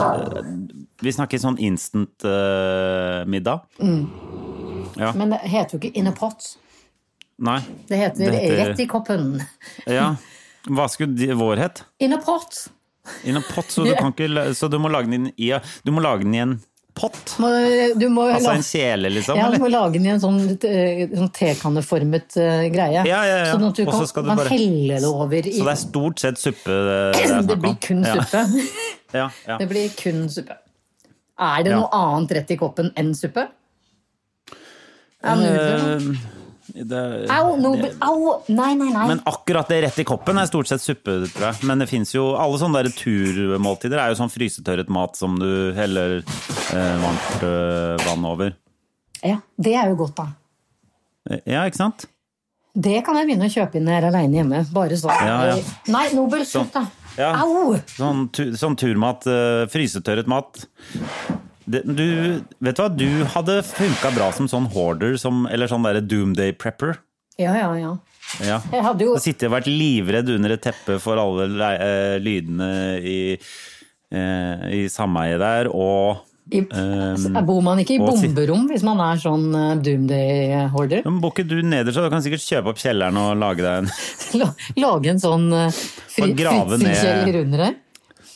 [1.02, 3.58] Vi snakker sånn instant-middag?
[3.80, 6.40] Men det heter jo ikke in a pot.
[7.40, 7.60] Nei?
[7.88, 9.24] Det heter, Det heter- rett i koppen.
[9.98, 10.10] Ja.
[10.68, 11.76] Hva skulle de, vår het?
[12.04, 12.66] In a pot.
[13.24, 15.48] In a pot, så du, kan ikke, så du må lage den i
[15.86, 16.58] Du må lage den i en
[17.00, 17.34] pott?
[17.42, 17.48] Må,
[17.98, 19.38] du må, Altså en kjele, liksom?
[19.40, 23.02] ja, du må lage den i en sånn, eh, sånn tekanneformet uh, greie.
[23.08, 23.52] Ja, ja, ja.
[23.54, 25.80] Sånn at du Og kan, du man bare- helle det over i Så det er
[25.84, 28.44] stort sett suppe det, det er Det blir kun suppe.
[29.20, 29.56] Ja, ja.
[29.58, 30.54] Det blir kun suppe.
[31.40, 33.48] Er det noe annet rett i koppen enn suppe?
[35.20, 36.36] Ja, nudler, da.
[36.74, 38.42] Det- Au, Nobel, au!
[38.48, 39.06] Nei, nei, nei.
[39.08, 41.64] Men akkurat det rett i koppen er stort sett suppe, tror jeg.
[41.68, 45.72] Men det fins jo Alle sånne der turmåltider er jo sånn frysetørret mat som du
[45.76, 48.54] heller eh, varmt øh, vann over.
[49.22, 50.28] Ja, det er jo godt, da.
[51.30, 52.06] Eh, Ja, ikke sant?
[52.74, 54.60] Det kan jeg begynne å kjøpe inn når jeg er aleine hjemme.
[54.72, 55.10] Bare sånn.
[55.26, 55.56] Ja, ja.
[55.90, 56.84] Nei, Nobel, slutt, da.
[57.18, 57.32] Ja.
[57.42, 57.74] Au!
[57.96, 59.26] Sånn, tu, sånn turmat.
[59.26, 60.62] eh, frysetørret mat.
[61.70, 62.04] Det, du,
[62.64, 66.54] vet du hva, du hadde funka bra som sånn hoarder, som, eller sånn derre doomday
[66.56, 66.96] prepper.
[67.40, 67.92] Ja, ja, ja.
[68.46, 68.60] Ja.
[68.70, 72.68] Jeg hadde jo Sittet og vært livredd under et teppe for alle le- eh, lydene
[73.02, 73.20] i,
[74.14, 79.18] uh, i sameiet der, og i, um, Bor man ikke i bomberom hvis man er
[79.22, 81.04] sånn eh, doomday-hoarder?
[81.22, 84.48] Bor ikke du nederst, så du kan sikkert kjøpe opp kjelleren og lage deg en
[84.84, 85.68] Lage en sånn uh,
[86.10, 87.78] fri, fritzelkjeller under her?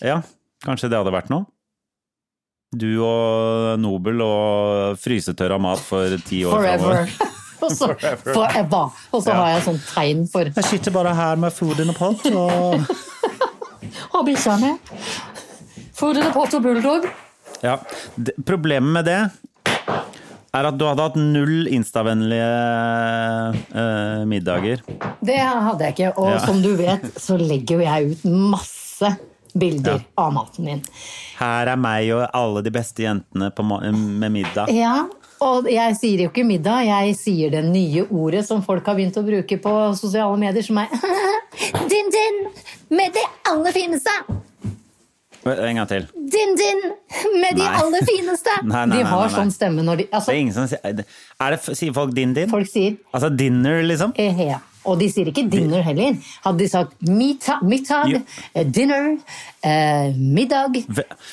[0.04, 0.20] Ja,
[0.66, 1.46] kanskje det hadde vært noe?
[2.78, 6.78] Du og Nobel og frysetørra mat for ti år Forever.
[6.78, 7.32] framover.
[7.64, 7.86] Og så,
[8.26, 8.90] forever.
[9.14, 9.34] Og så Ja.
[9.38, 12.82] har jeg sånn tegn for Jeg sitter bare her med food in a pot og
[14.18, 14.72] Og bikkja mi?
[15.96, 17.06] Food in a pot og bulldog.
[17.64, 17.78] Ja.
[18.44, 19.16] Problemet med det
[20.54, 22.50] er at du hadde hatt null instavennlige
[23.74, 24.82] eh, middager.
[25.24, 26.12] Det hadde jeg ikke.
[26.20, 26.38] Og Ja.
[26.44, 29.14] som du vet, så legger jo jeg ut masse
[29.54, 30.80] bilder av maten din.
[31.38, 34.70] Her er meg og alle de beste jentene på, med middag.
[34.74, 35.04] Ja,
[35.44, 39.18] og jeg sier jo ikke middag, jeg sier det nye ordet som folk har begynt
[39.20, 40.90] å bruke på sosiale medier, som er
[41.90, 42.42] din-din
[42.94, 44.14] med de aller fineste!
[45.44, 46.06] En gang til.
[46.16, 46.78] Din-din
[47.42, 47.72] med de Nei.
[47.82, 48.54] aller fineste!
[48.64, 50.94] Nei, nei, de har sånn stemme når de Det er Altså, ingen som sier er
[51.02, 52.48] det, Sier folk din-din?
[52.48, 54.14] folk sier Altså dinner, liksom?
[54.16, 54.62] eh, ja.
[54.84, 56.16] Og de sier ikke dinner heller.
[56.44, 58.14] Hadde de sagt middag, middag
[58.54, 59.16] eh, dinner,
[59.64, 60.76] eh, middag,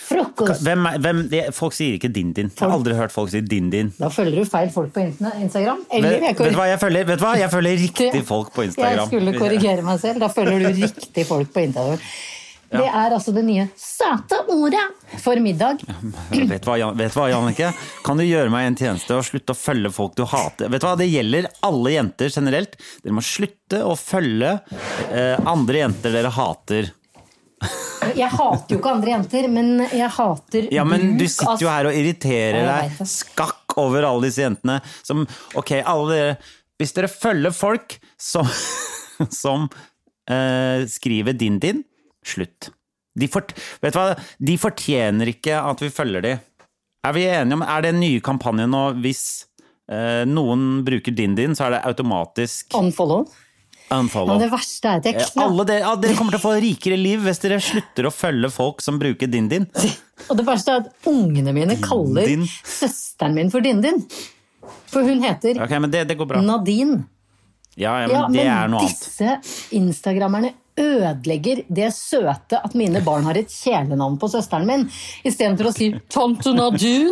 [0.08, 1.22] frokost Hvem, er- hvem,
[1.54, 2.52] folk sier ikke din-din.
[2.56, 3.94] Jeg har aldri hørt folk si din-din.
[4.00, 5.86] Da følger du feil folk på Instagram.
[5.92, 7.08] Eller Vet, vet hva jeg følger?
[7.12, 7.34] Vet du hva?
[7.40, 9.00] Jeg følger riktig folk på Instagram.
[9.00, 10.20] Jeg skulle korrigere meg selv.
[10.24, 12.00] Da følger du riktig folk på Instagram.
[12.72, 14.84] Det er altså det nye søte ordet
[15.20, 15.82] for middag.
[16.32, 17.74] Vet hva, vet hva, Jannicke?
[18.06, 20.72] Kan du gjøre meg en tjeneste og slutte å følge folk du hater?
[20.72, 22.78] Vet du hva, Det gjelder alle jenter generelt.
[23.04, 24.54] Dere må slutte å følge
[25.12, 26.94] eh, andre jenter dere hater.
[28.18, 31.92] Jeg hater jo ikke andre jenter, men jeg hater Ja, men du sitter jo her
[31.92, 35.22] og irriterer deg skakk over alle disse jentene som
[35.60, 36.32] Ok, alle dere
[36.82, 38.50] Hvis dere følger folk som,
[39.44, 39.70] som
[40.26, 41.84] eh, skriver din din,
[42.26, 42.70] slutt.
[43.18, 43.52] De, fort,
[43.84, 44.16] vet du hva?
[44.40, 46.34] de fortjener ikke at vi følger de.
[47.04, 49.22] Er vi enige om Er det en ny kampanje nå hvis
[49.92, 53.26] eh, noen bruker din din, så er det automatisk Unfollow.
[53.92, 54.36] unfollow?
[54.36, 57.00] Men det verste er at jeg knapt dere, ja, dere kommer til å få rikere
[57.02, 59.66] liv hvis dere slutter å følge folk som bruker din din.
[60.30, 62.46] Og det verste er at ungene mine kaller Din.
[62.46, 64.04] søsteren min for Din-Din.
[64.92, 66.42] For hun heter okay, men det, det går bra.
[66.46, 67.02] Nadine.
[67.76, 69.40] Ja, ja, men Ja, det men disse
[69.74, 74.88] instagrammerne ødelegger det søte at mine barn har et kjælenavn på søsteren min.
[75.28, 77.12] Istedenfor å si 'Tante Nadun',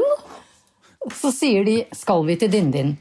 [1.12, 2.98] så sier de 'Skal vi til Din-Din'?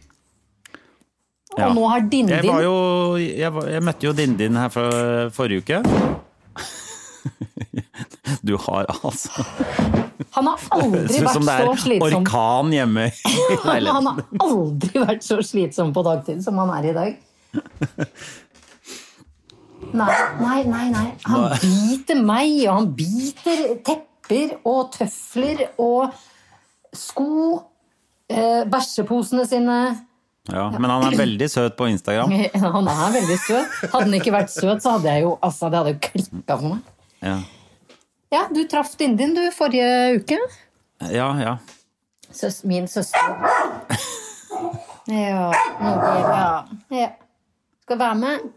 [1.54, 1.72] Og Ja.
[1.74, 5.82] nå har Jeg, var jo, jeg, var, jeg møtte jo Din-Din her for, forrige uke.
[8.42, 9.30] Du har altså
[10.34, 12.22] Han har aldri vært så slitsom.
[12.22, 13.10] orkan hjemme i
[13.64, 17.16] Han har aldri vært så slitsom på dagtid som han er i dag.
[19.92, 20.88] Nei, nei, nei.
[20.92, 21.07] nei.
[21.29, 26.12] Han biter meg, og han biter tepper og tøfler og
[26.96, 27.31] sko.
[28.29, 29.79] Eh, bæsjeposene sine.
[30.48, 32.33] Ja, men han er veldig søt på Instagram.
[32.77, 33.72] Han er veldig søt.
[33.92, 36.74] Hadde han ikke vært søt, så hadde jeg jo altså, det hadde jo klikka for
[36.74, 36.94] meg.
[37.20, 37.35] Ja,
[38.33, 40.38] Ja, du traff Din-Din du forrige uke.
[41.12, 41.29] ja.
[41.40, 41.57] ja.
[42.33, 43.18] Søs, min søster.
[45.09, 45.48] Ja,
[45.81, 46.64] Nobel, ja.
[46.92, 47.09] ja.
[47.85, 48.48] Skal være med.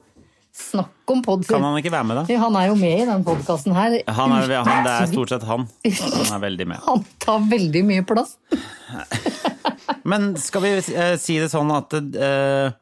[0.51, 1.45] Snakk om pod.
[1.47, 2.37] Kan han ikke være med, da?
[2.41, 3.93] Han er jo med i den podkasten her.
[4.07, 5.63] Han er, han, det er stort sett han.
[5.87, 6.81] Han er veldig med.
[6.89, 8.33] Han tar veldig mye plass.
[10.03, 12.73] Men skal vi eh, si det sånn at eh,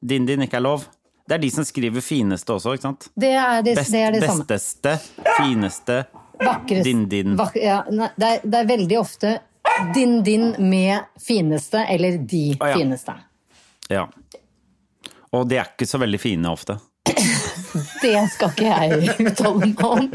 [0.00, 0.86] Din-Din ikke er lov?
[1.28, 3.08] Det er de som skriver fineste også, ikke sant?
[3.18, 4.46] Det er det, Best, det, er det samme.
[4.48, 4.94] besteste,
[5.36, 5.98] fineste
[6.40, 7.34] Vakrest- Din-Din.
[7.36, 9.34] vak- ja, nei, det, er, det er veldig ofte
[9.94, 12.78] din-din med fineste, eller de Å, ja.
[12.80, 13.14] fineste.
[13.92, 14.06] Ja.
[15.36, 16.78] Og de er ikke så veldig fine ofte.
[18.02, 20.08] Det skal ikke jeg uttale meg om.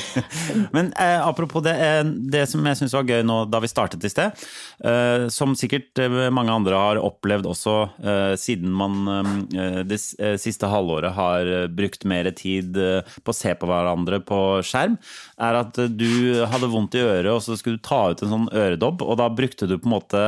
[0.74, 4.04] Men eh, apropos det, eh, det som jeg syns var gøy nå da vi startet
[4.06, 4.44] i sted,
[4.84, 9.02] eh, som sikkert eh, mange andre har opplevd også eh, siden man
[9.52, 9.98] eh, det
[10.40, 14.96] siste halvåret har brukt mer tid på å se på hverandre på skjerm,
[15.42, 18.48] er at du hadde vondt i øret, og så skulle du ta ut en sånn
[18.48, 20.24] øredobb, og da brukte du på en måte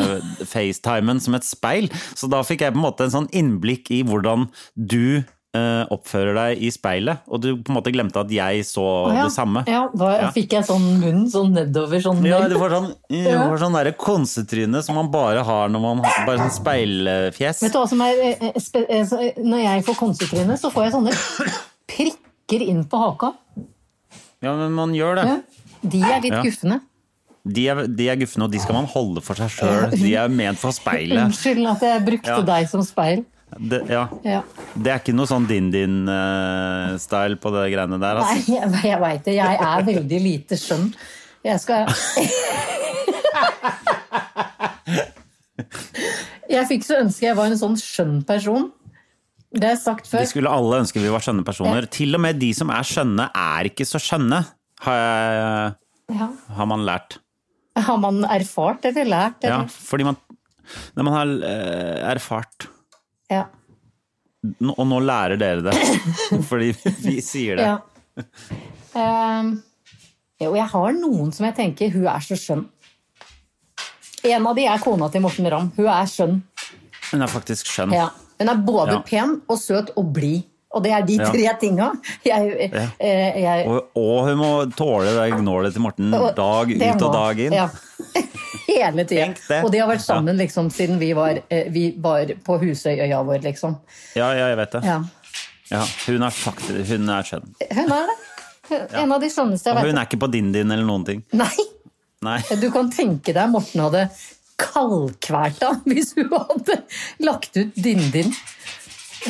[0.52, 1.90] FaceTimen som et speil.
[2.14, 6.60] Så da fikk jeg på en måte en sånn innblikk i hvordan du oppfører deg
[6.62, 9.24] i speilet, og du på en måte glemte at jeg så ja.
[9.24, 9.64] det samme.
[9.66, 10.28] Ja, da Ja.
[10.30, 11.98] fikk jeg sånn munn sånn nedover.
[12.04, 12.90] Sånn Ja, du får sånn,
[13.50, 17.64] får sånn konsetryne som man bare har når man har bare sånn speilfjes.
[17.64, 20.86] Vet du hva som er eh, eh, eh, eh, Når jeg får konsetryne, så får
[20.86, 21.16] jeg sånne
[21.90, 23.32] prikker inn på haka.
[24.40, 25.26] Ja, men man gjør det.
[25.82, 26.80] De er litt guffende.
[27.42, 29.90] De er, de er guffende, og de skal man holde for seg sjøl.
[29.96, 31.24] De er ment for speilet.
[31.26, 33.24] Unnskyld at jeg brukte deg som speil.
[33.58, 34.04] Det, ja.
[34.22, 34.42] Ja.
[34.78, 38.52] det er ikke noe sånn din-din-style på det greiene der, Nei, altså.
[38.54, 39.34] jeg, jeg veit det.
[39.40, 40.92] Jeg er veldig lite skjønn.
[41.44, 41.88] Jeg skal
[46.50, 48.70] Jeg fikk så ønske jeg var en sånn skjønn person.
[49.50, 50.26] Det har jeg sagt Vi før.
[50.30, 51.86] skulle alle ønske vi var skjønne personer.
[51.90, 54.38] Til og med de som er skjønne, er ikke så skjønne,
[54.86, 55.74] har, jeg,
[56.16, 56.26] Ja.
[56.56, 57.10] har man lært.
[57.78, 59.42] Har man erfart eller lært?
[59.46, 60.16] Ja, fordi man,
[60.98, 62.66] når man har eh, erfart
[63.30, 63.44] Ja.
[64.72, 65.74] Og nå lærer dere det,
[66.50, 66.70] fordi
[67.04, 67.66] vi sier det.
[67.68, 67.78] ja.
[68.96, 69.50] Um,
[70.40, 72.64] jo, jeg har noen som jeg tenker hun er så skjønn.
[74.26, 75.68] En av de er kona til Morten Ramm.
[75.76, 76.40] Hun er skjønn.
[77.10, 77.92] Hun er faktisk skjønn.
[77.96, 78.08] Ja.
[78.40, 79.02] Hun er både Ja.
[79.04, 80.42] pen og søt og blid.
[80.72, 81.30] Og det er de Ja.
[81.32, 81.86] tre tinga.
[82.24, 82.86] Jeg, Ja.
[83.00, 86.34] eh, jeg, Og, og hun må tåle det gnålet til Morten dag
[86.70, 87.52] ut og dag inn.
[87.52, 87.68] Ja.
[88.70, 89.30] Hele tida.
[89.64, 93.40] Og de har vært sammen liksom, siden vi var, eh, vi var på Husøyøya vår,
[93.46, 93.76] liksom.
[94.18, 94.82] Ja, ja, jeg vet det.
[94.86, 94.98] Ja.
[95.70, 97.52] Ja, hun er faktisk hun er skjønn.
[97.78, 98.18] Hun er det.
[99.00, 101.22] En av de skjønneste jeg Og hun er ikke på din din eller noen ting.
[101.34, 101.50] Nei!
[102.22, 102.38] Nei.
[102.60, 104.04] Du kan tenke deg Morten hadde
[104.60, 106.76] kaldkvært henne hvis hun hadde
[107.24, 108.34] lagt ut din-din.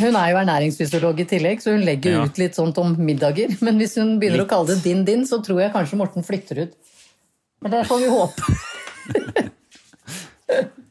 [0.01, 2.25] Hun er jo ernæringsfysiolog i tillegg, så hun legger Ja.
[2.27, 3.51] ut litt sånt om middager.
[3.65, 4.49] Men hvis hun begynner Litt.
[4.49, 6.77] å kalle det din-din, så tror jeg kanskje Morten flytter ut.
[7.63, 8.55] Men det får vi håpe.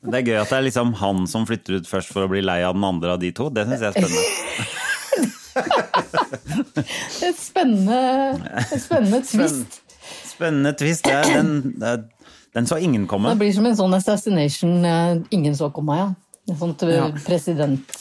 [0.09, 2.41] Det er gøy at det er liksom han som flytter ut først for å bli
[2.41, 3.49] lei av den andre av de to.
[3.53, 4.23] Det syns jeg er spennende.
[7.29, 7.99] Et spennende,
[8.71, 9.79] et spennende twist.
[10.29, 11.03] Spennende twist.
[11.05, 12.03] Det er, den, det er,
[12.55, 13.33] den så ingen komme.
[13.33, 16.07] Det blir som en sånn assassination eh, ingen så komme, ja.
[16.49, 17.09] En sånn Ja.
[17.25, 17.91] president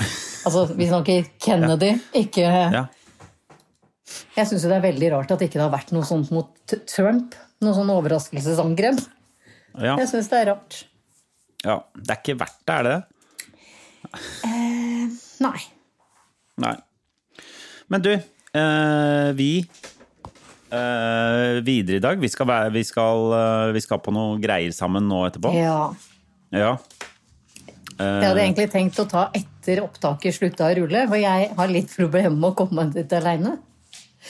[0.47, 2.87] Altså, vi snakker Kennedy, ikke Ja.
[4.39, 6.49] Jeg syns jo det er veldig rart at ikke det har vært noe sånt mot
[6.89, 7.35] Trump.
[7.61, 9.03] Noe sånn overraskelsesangrep.
[9.79, 9.95] Ja.
[10.01, 10.83] Jeg syns det er rart.
[11.65, 11.79] ja.
[11.95, 13.03] Det er ikke verdt det, er det det?
[15.43, 15.61] Nei.
[16.59, 16.75] Nei.
[17.89, 22.21] Men du, eh, vi eh, videre i dag.
[22.21, 25.53] Vi skal, være, vi, skal, eh, vi skal på noe greier sammen nå etterpå.
[25.57, 25.93] Ja.
[26.55, 26.77] Ja.
[27.99, 31.91] Jeg hadde egentlig tenkt å ta etter opptaket slutta å rulle, for jeg har litt
[31.91, 33.57] problemer med å komme dit aleine.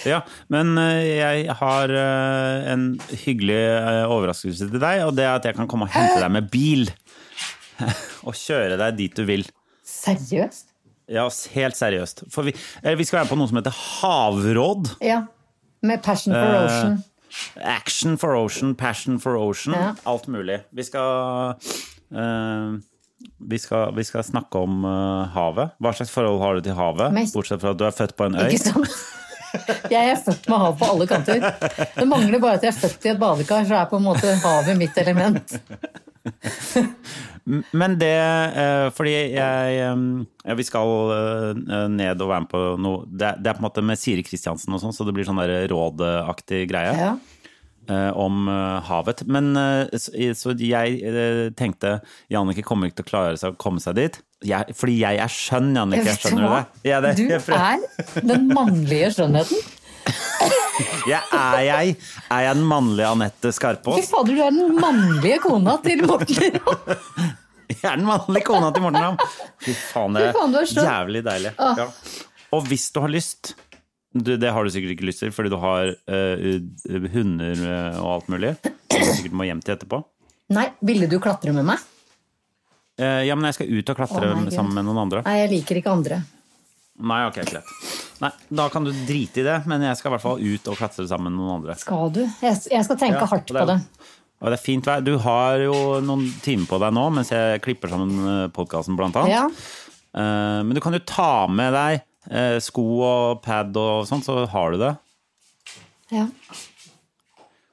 [0.07, 0.23] Ja.
[0.53, 2.89] Men eh, jeg har eh, en
[3.25, 6.35] hyggelig eh, overraskelse til deg, og det er at jeg kan komme og hente deg
[6.39, 6.89] med bil.
[8.27, 9.47] og kjøre deg dit du vil.
[9.87, 10.69] Seriøst?
[11.09, 12.27] Ja, helt seriøst.
[12.33, 14.93] For vi, vi skal være på noe som heter Havråd.
[15.05, 15.23] Ja.
[15.87, 16.99] Med Passion for Eh, Ocean.
[17.57, 19.75] Action for Ocean, Passion for Ocean.
[19.75, 19.95] Ja.
[20.05, 20.61] Alt mulig.
[20.71, 21.55] Vi skal,
[22.13, 22.79] eh,
[23.39, 25.71] vi skal Vi skal snakke om uh, havet.
[25.79, 27.13] Hva slags forhold har du til havet?
[27.13, 28.49] Men, Bortsett fra at du er født på en øy.
[28.49, 28.89] Ikke sant?
[29.91, 31.45] Jeg er født med hav på alle kanter.
[31.97, 34.35] Det mangler bare at jeg er født i et badekar, så er på en måte
[34.43, 35.57] havet mitt element.
[37.73, 38.11] Men det
[38.61, 43.57] eh, Fordi jeg ja, Vi skal eh, ned og være med på noe Det, er-
[43.57, 45.41] på en måte med Siri Kristiansen og sånn, så det blir sånn
[45.73, 46.93] rådaktig greie.
[46.99, 47.15] Ja.
[47.89, 48.45] eh, om
[48.85, 49.23] havet.
[49.31, 49.55] Men
[49.97, 51.95] så, jeg tenkte
[52.33, 54.21] Jannicke kommer ikke til å klare seg å komme seg dit.
[54.47, 56.15] Jeg, fordi jeg er skjønn, Jannicke.
[56.15, 56.63] Skjønner du det?
[56.87, 59.65] Ja, det Du jeg er den mannlige skjønnheten.
[61.11, 61.97] jeg, er, jeg,
[62.31, 64.09] er jeg den mannlige Anette Fy Skarpaas?
[64.09, 67.35] fader, du er den mannlige kona til Morten Ramm.
[67.69, 69.19] Jeg er den mannlige kona til Morten Ramm!
[69.61, 71.51] Fy faen, det Fy er jævlig deilig.
[71.59, 71.89] Ja.
[72.57, 73.53] Og hvis du har lyst
[74.17, 78.31] Det har du sikkert ikke lyst til, fordi du har uh, hunder eh, og alt
[78.33, 78.55] mulig.
[78.89, 80.01] Som du sikkert må hjem til etterpå.
[80.57, 81.83] Nei, ville du klatre med meg?
[82.99, 85.23] Eh, ja, men jeg skal ut og klatre oh sammen med noen andre.
[85.27, 86.21] Nei, jeg liker ikke andre.
[86.99, 87.73] Nei, ok, greit.
[88.19, 90.79] Nei, Da kan du drite i det, men jeg skal i hvert fall ut og
[90.81, 91.77] klatre sammen med noen andre.
[91.79, 92.25] Skal du?
[92.43, 93.79] Jeg, jeg skal tenke Ja, hardt og på det.
[94.39, 95.03] Og det er fint vær.
[95.07, 99.35] Du har jo noen timer på deg nå mens jeg klipper sammen podkasten, blant annet.
[99.35, 99.47] Ja.
[100.19, 104.43] Eh, Men du kan jo ta med deg eh, sko og pad og sånn, så
[104.51, 104.93] har du det.
[106.15, 106.27] Ja.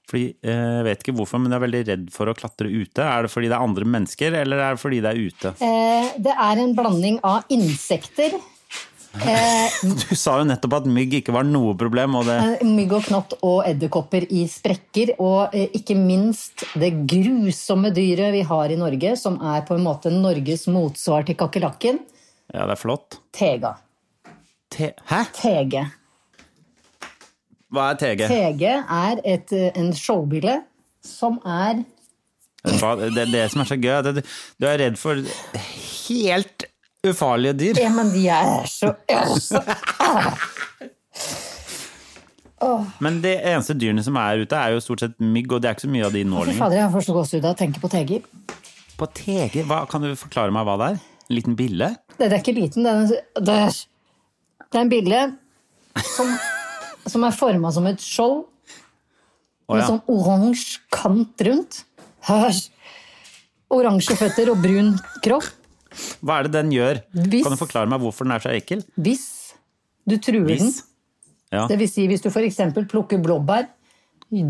[0.10, 3.02] Fordi, eh, Jeg vet ikke hvorfor, men jeg er veldig redd for å klatre ute.
[3.02, 5.54] Er det fordi det er andre mennesker, eller er det fordi det er ute?
[5.66, 8.36] Eh, det er en blanding av insekter,
[9.26, 9.70] eh,
[10.10, 13.34] Du sa jo nettopp at mygg ikke var noe problem, og det mygg og knott
[13.42, 19.40] og edderkopper i sprekker, og ikke minst det grusomme dyret vi har i Norge, som
[19.42, 22.00] er på en måte Norges motsvar til kakerlakken,
[22.54, 23.18] Ja, det er flott.
[23.34, 23.78] tega.
[24.70, 25.24] Te Hæ?
[25.34, 25.88] Tege.
[27.76, 28.30] Hva er TG?
[28.32, 30.62] TG er et, eh, en showbille
[31.06, 31.84] som er
[32.66, 34.00] Det er det som er så gøy.
[34.08, 34.22] Du,
[34.60, 35.20] du er redd for
[36.08, 36.66] helt
[37.06, 37.82] ufarlige dyr.
[37.84, 38.94] Ja, men de er så,
[43.04, 45.78] Men de eneste dyrene som er ute, er jo stort sett mygg, og det er
[45.78, 46.62] ikke så mye av de nå lenger.
[46.64, 48.16] fader, jeg får så gåsehud av å tenke på TG.
[48.96, 51.02] På TG, hva, kan du forklare meg hva det er?
[51.26, 51.92] En liten bille?
[52.16, 53.80] Det, det er ikke liten, det er, det er,
[54.66, 55.22] det er en bille
[56.16, 56.32] som,
[57.08, 58.46] som er forma som et skjold,
[59.70, 61.84] med sånn oransje kant rundt.
[62.28, 62.68] Hørs.
[63.74, 64.92] Oransje føtter og brun
[65.26, 65.48] kropp.
[66.22, 67.00] Hva er det den gjør?
[67.14, 68.84] Hvis- Kan du forklare meg hvorfor den er så ekkel?
[69.00, 69.54] Hvis
[70.08, 70.74] du truer den,
[71.52, 71.68] Ja.
[71.68, 72.58] det vil si hvis du f.eks.
[72.90, 73.68] plukker blåbær,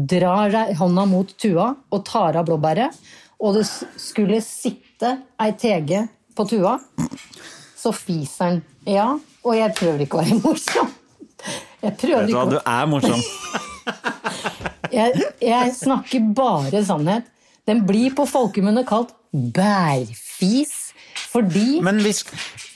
[0.08, 2.96] drar hånda mot tua og tar av blåbæret,
[3.40, 3.66] og det
[3.98, 6.80] skulle sitte ei tege på tua,
[7.78, 8.64] så fiser den.
[8.88, 10.90] Ja, og jeg prøver ikke å være morsom.
[11.86, 13.22] Jeg prøver du hva, du er morsom.
[14.98, 17.30] jeg, jeg snakker bare sannhet.
[17.66, 20.74] Den blir på folkemunne kalt bærfis,
[21.32, 22.22] fordi Men hvis,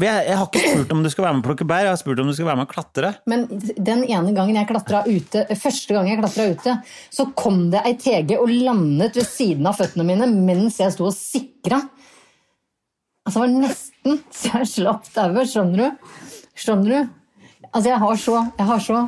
[0.01, 2.21] jeg har ikke spurt om du skal være med å plukke bær, jeg har spurt
[2.23, 3.11] om du skal være med å klatre.
[3.29, 3.45] Men
[3.77, 6.75] den ene gangen jeg klatra ute, første gang jeg klatra ute,
[7.13, 11.07] så kom det ei tege og landet ved siden av føttene mine mens jeg sto
[11.07, 11.79] og sikra.
[13.27, 16.11] Altså, det var nesten så jeg slapp dauet, skjønner du?
[16.59, 17.18] Skjønner du?
[17.73, 18.99] Altså, jeg har så Jeg har så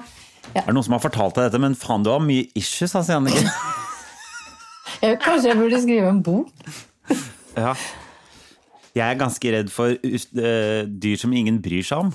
[0.52, 1.62] Er det noen som har fortalt deg dette?
[1.64, 3.46] Men faen, du har mye issues, altså, Jannicke.
[5.26, 6.52] Kanskje jeg burde skrive en bok?
[7.52, 7.74] Ja.
[8.96, 12.14] Jeg er ganske redd for eh, dyr som ingen bryr seg om.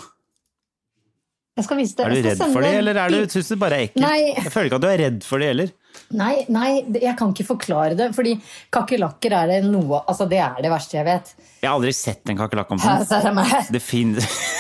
[1.57, 2.05] Jeg skal vise det.
[2.05, 4.03] Er du redd for det, eller er du, syns du det bare er ekkelt?
[4.05, 4.19] Nei.
[4.37, 5.71] Jeg føler ikke at du er redd for det heller.
[6.17, 6.69] Nei, nei,
[7.01, 8.11] jeg kan ikke forklare det.
[8.17, 8.35] Fordi
[8.77, 11.33] kakerlakker er det noe Altså, det er det verste jeg vet.
[11.63, 13.73] Jeg har aldri sett en kakerlakk om ser.
[13.73, 14.29] Det finnes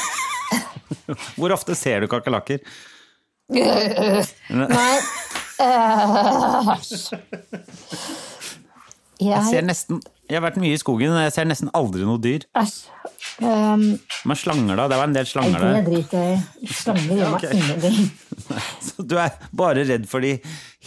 [1.38, 2.58] Hvor ofte ser du kakerlakker?
[3.56, 4.98] Nei.
[9.16, 12.18] Jeg ser nesten Jeg har vært mye i skogen, og jeg ser nesten aldri noe
[12.20, 12.42] dyr.
[13.40, 13.84] Um,
[14.26, 14.84] Men slanger, da?
[14.90, 15.86] Det var en del slanger slanger det der.
[15.86, 16.68] driter jeg i.
[16.80, 17.98] Slanger gjør meg ingenting.
[18.84, 20.34] Så du er bare redd for de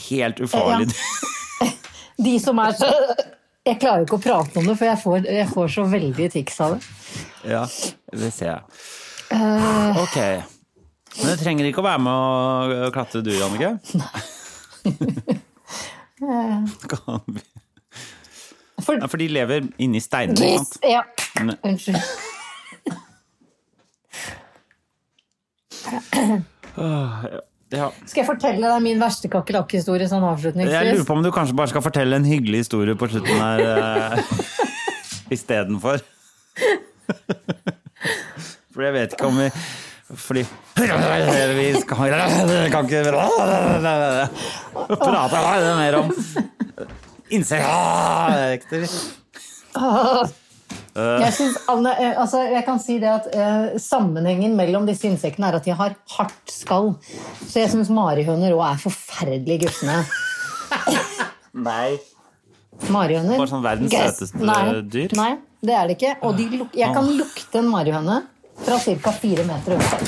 [0.10, 1.72] helt ufarlige Ja.
[2.20, 2.90] De som er så
[3.66, 6.60] Jeg klarer ikke å prate om det, for jeg får, jeg får så veldig tics
[6.66, 6.82] av det.
[7.48, 7.64] Ja,
[8.12, 8.62] det ser jeg.
[9.32, 9.98] Eh.
[10.04, 10.18] Ok.
[11.20, 12.14] Men du trenger ikke å være med
[12.88, 13.72] å klatre du, Jannicke?
[16.20, 17.48] Kan vi-
[18.84, 20.78] For, Ja, for de lever inni steinene, ikke sant?
[20.88, 21.04] ja.
[21.68, 22.00] Unnskyld.
[27.70, 27.90] Ja.
[28.08, 31.70] Skal jeg fortelle deg min verste kakerlakkhistorie sånn Jeg lurer på om du kanskje bare
[31.70, 34.18] skal fortelle en hyggelig historie på slutten her uh,
[35.36, 36.02] istedenfor.
[38.80, 39.46] For jeg vet ikke om vi
[40.16, 40.42] Fordi
[41.58, 41.98] vi skal
[42.72, 43.02] kan ikke
[44.88, 45.42] prate
[45.76, 46.14] mer om
[47.30, 48.56] insekter.
[50.96, 55.52] Jeg, synes, Anne, eh, altså, jeg kan si det at eh, Sammenhengen mellom disse insektene
[55.52, 56.96] er at de har hardt skall.
[57.44, 60.00] Så jeg syns marihøner òg er forferdelig gufne.
[61.70, 62.00] Nei.
[62.90, 63.36] Marihøner.
[63.36, 65.16] Bare sånn verdens søteste dyr?
[65.20, 66.18] Nei, det er det ikke.
[66.26, 66.50] Og de,
[66.80, 68.22] jeg kan lukte en marihøne
[68.64, 69.12] fra ca.
[69.12, 70.00] fire meter unna.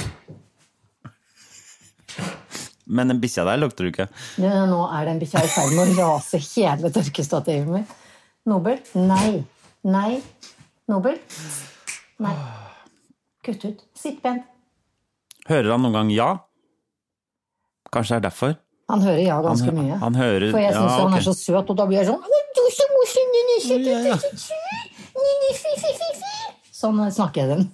[2.85, 4.07] Men den bikkja der lukter du ikke.
[4.41, 7.93] Ja, Nå er den bikkja i ferd med å rase hele tørkestativet mitt.
[8.49, 8.81] Nobel?
[8.97, 9.43] Nei.
[9.87, 10.17] Nei.
[10.91, 11.19] Nobel?
[12.21, 12.33] Nei.
[13.45, 13.85] Kutt ut.
[13.97, 14.43] Sitt pent.
[15.49, 16.29] Hører han noen gang ja?
[17.91, 18.57] Kanskje det er derfor?
[18.91, 19.97] Han hører ja ganske Han- mye.
[19.99, 22.19] han hører- For jeg syns ja, han er så søt, og da blir jeg sånn
[22.19, 26.71] «Å, du er er så søt, Nini, fi, fi, fi, fi».
[26.71, 27.71] Sånn snakker jeg den.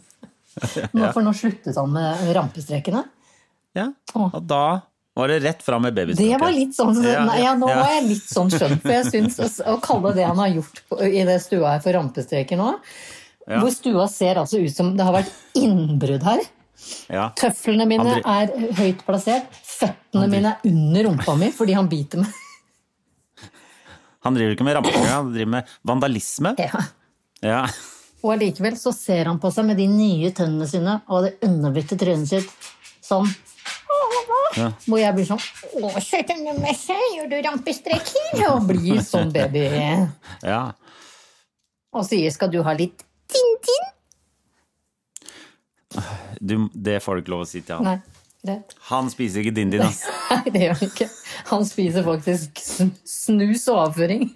[0.97, 3.03] Nå, for nå sluttet han med rampestrekene.
[3.77, 3.91] Ja.
[4.17, 4.81] Og da
[5.17, 6.31] var det rett fram med babysnaket.
[6.31, 9.07] Det var litt sånn, Ja, nei, ja, Nå var jeg litt sånn skjønt, for jeg
[9.09, 12.73] syns å, kalle det han har gjort i det stua her for rampestreker nå
[13.47, 13.61] Ja.
[13.63, 16.43] Hvor stua ser altså ut som det har vært innbrudd her.
[17.09, 17.29] Ja.
[17.39, 19.47] Tøflene mine er høyt plassert.
[19.65, 22.43] Føttene mine er under rumpa mi fordi han biter meg.
[24.27, 26.53] Han driver ikke med rampestreker, han driver med vandalisme.
[26.59, 27.63] Ja.
[28.27, 31.95] Og allikevel så ser han på seg med de nye tennene sine og det underbitte
[31.99, 32.71] trynet sitt
[33.07, 33.29] sånn.
[34.57, 34.71] Ja.
[34.87, 35.41] Hvor jeg blir sånn
[35.85, 38.41] Å, søte med seg, gjør du rampestreker?
[38.49, 39.67] Og blir sånn baby.
[40.51, 40.73] Ja.
[41.95, 43.87] Og sier skal du ha litt tin-tin?
[46.41, 48.03] Du, det får du ikke lov å si til han.
[48.47, 48.57] Nei.
[48.91, 50.03] Han spiser ikke din din, ass.
[50.31, 51.07] Nei, det gjør han ikke.
[51.53, 52.61] Han spiser faktisk
[53.07, 54.27] snus og avføring.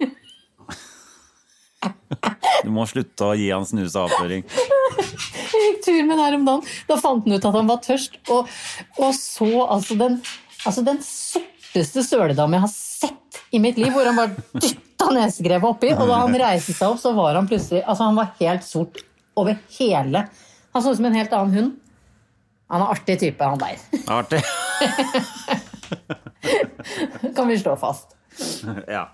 [2.62, 4.42] Du må slutte å gi han snus og avføring.
[5.52, 6.62] Jeg gikk tur med den her om dagen.
[6.88, 8.48] Da fant han ut at han var tørst, og,
[8.98, 10.14] og så altså den,
[10.64, 15.68] altså den sorteste søledam jeg har sett i mitt liv, hvor han bare dytta nesegrevet
[15.68, 18.64] oppi, og da han reiste seg opp, så var han plutselig Altså, han var helt
[18.66, 19.02] sort
[19.38, 20.20] over hele
[20.72, 21.70] Han så ut som en helt annen hund.
[22.72, 23.76] Han er artig type, han der.
[24.08, 24.40] Artig.
[27.36, 28.16] Kan vi slå fast.
[28.88, 29.08] Ja.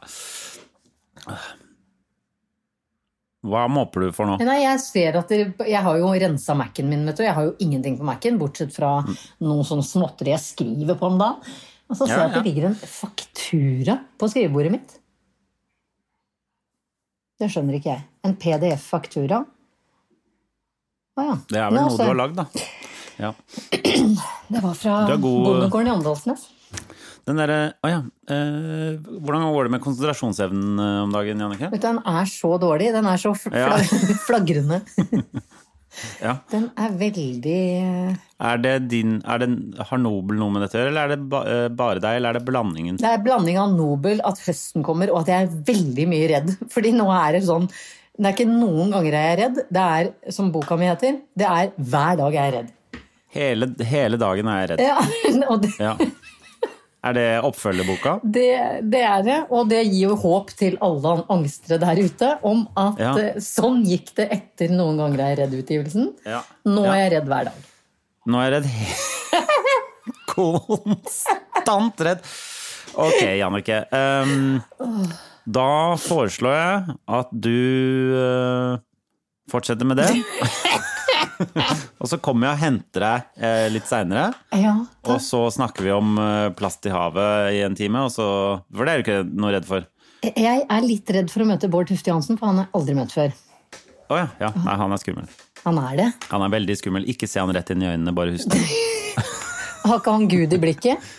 [3.47, 4.37] Hva måper du for nå?
[4.43, 7.23] Nei, jeg ser at det, Jeg har jo rensa Mac-en min, vet du.
[7.23, 11.21] Jeg har jo ingenting på Mac-en, bortsett fra noen sånne småtteri jeg skriver på om
[11.21, 11.53] dagen.
[11.89, 14.99] Og så ser Ja, jeg at det ligger en faktura på skrivebordet mitt.
[17.39, 18.05] Det skjønner ikke jeg.
[18.27, 19.39] En PDF-faktura.
[21.19, 21.39] Å ja.
[21.49, 22.47] Det er vel Nå noe du har lagd, da.
[23.19, 23.33] Ja.
[24.53, 26.47] Det var fra bondegården i Åndalsnes.
[27.29, 28.01] Den derre Å ja.
[28.33, 31.71] Eh, hvordan går det med konsentrasjonsevnen eh, om dagen, Jannicke?
[31.83, 32.91] Den er så dårlig.
[32.97, 33.77] Den er så fl Ja.
[34.29, 34.83] flagrende.
[36.23, 36.35] Ja.
[36.53, 37.55] Den er veldig
[38.45, 39.49] Er det din er det,
[39.89, 42.29] Har Nobel noe med dette å gjøre, eller er det ba, eh, bare deg, eller
[42.29, 42.99] er det blandingen?
[43.01, 46.53] Det er blanding av Nobel, at høsten kommer, og at jeg er veldig mye redd.
[46.75, 49.61] Fordi nå er det sånn Det er ikke noen ganger jeg er redd.
[49.75, 52.73] Det er, som boka mi heter, det er hver dag jeg er redd.
[53.35, 54.85] Hele, hele dagen er jeg redd.
[54.87, 55.97] Ja, og det, Ja.
[57.05, 58.17] Er det oppfølgerboka?
[58.27, 58.49] det,
[58.91, 59.37] det er det.
[59.55, 63.13] Og det gir jo håp til alle angstere der ute om at Ja.
[63.17, 66.09] eh, sånn gikk det etter noen ganger jeg er redd-utgivelsen.
[66.27, 66.43] Ja.
[66.67, 66.93] Nå Ja.
[66.95, 67.69] er jeg redd hver dag.
[68.27, 68.69] Nå er jeg redd
[70.35, 72.21] Konstant redd.
[72.99, 73.83] Ok, Jannicke.
[73.93, 74.61] Um,
[75.47, 77.55] da foreslår jeg at du
[78.17, 78.79] uh,
[79.53, 80.11] fortsetter med det.
[82.01, 84.31] og så kommer jeg og henter deg eh, litt seinere.
[84.57, 84.75] Ja,
[85.09, 88.07] Og så snakker vi om eh, plast i havet i en time.
[88.09, 88.27] Og så,
[88.75, 89.87] for det er du ikke noe redd for?
[90.27, 92.97] Jeg er litt redd for å møte Bård Tufte Johansen, for han har jeg aldri
[92.99, 93.37] møtt før.
[94.09, 94.29] Å ja.
[94.41, 94.51] ja.
[94.65, 95.29] Nei, han er skummel.
[95.65, 96.09] Han er det.
[96.33, 97.07] Han er veldig skummel.
[97.13, 98.63] Ikke se han rett inn i øynene, bare husk det.
[99.89, 101.11] Har ikke han Gud i blikket?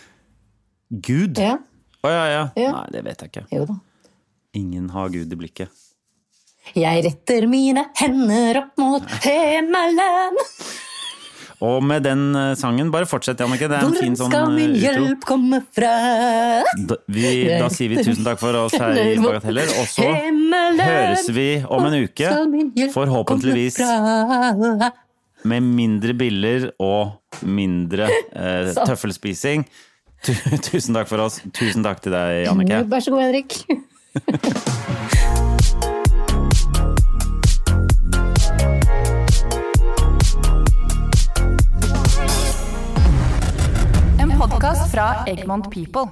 [0.90, 1.40] Gud?
[1.40, 1.56] Ja.
[2.04, 2.44] Å ja, ja.
[2.60, 2.72] Ja.
[2.76, 3.46] Nei, det vet jeg ikke.
[3.54, 3.78] Jo da.
[4.58, 5.70] Ingen har Gud i blikket.
[6.78, 10.38] Jeg retter mine hender opp mot himmelen.
[11.60, 13.68] Og med den eh, sangen, bare fortsett, Jannicke.
[13.68, 15.28] Det er en Hvor fin sånn skal min hjelp utro.
[15.28, 15.90] komme fra?
[16.88, 20.08] Da, vi, da sier vi tusen takk for oss her i Bagateller, og så
[20.80, 22.32] høres vi om en uke.
[22.96, 23.82] Forhåpentligvis
[25.50, 29.68] med mindre biller og mindre eh, tøffelspising.
[30.24, 31.42] Tusen takk for oss.
[31.56, 32.86] Tusen takk til deg, Jannicke.
[32.92, 33.60] Vær så god, Henrik.
[44.92, 46.12] fra Egmont People.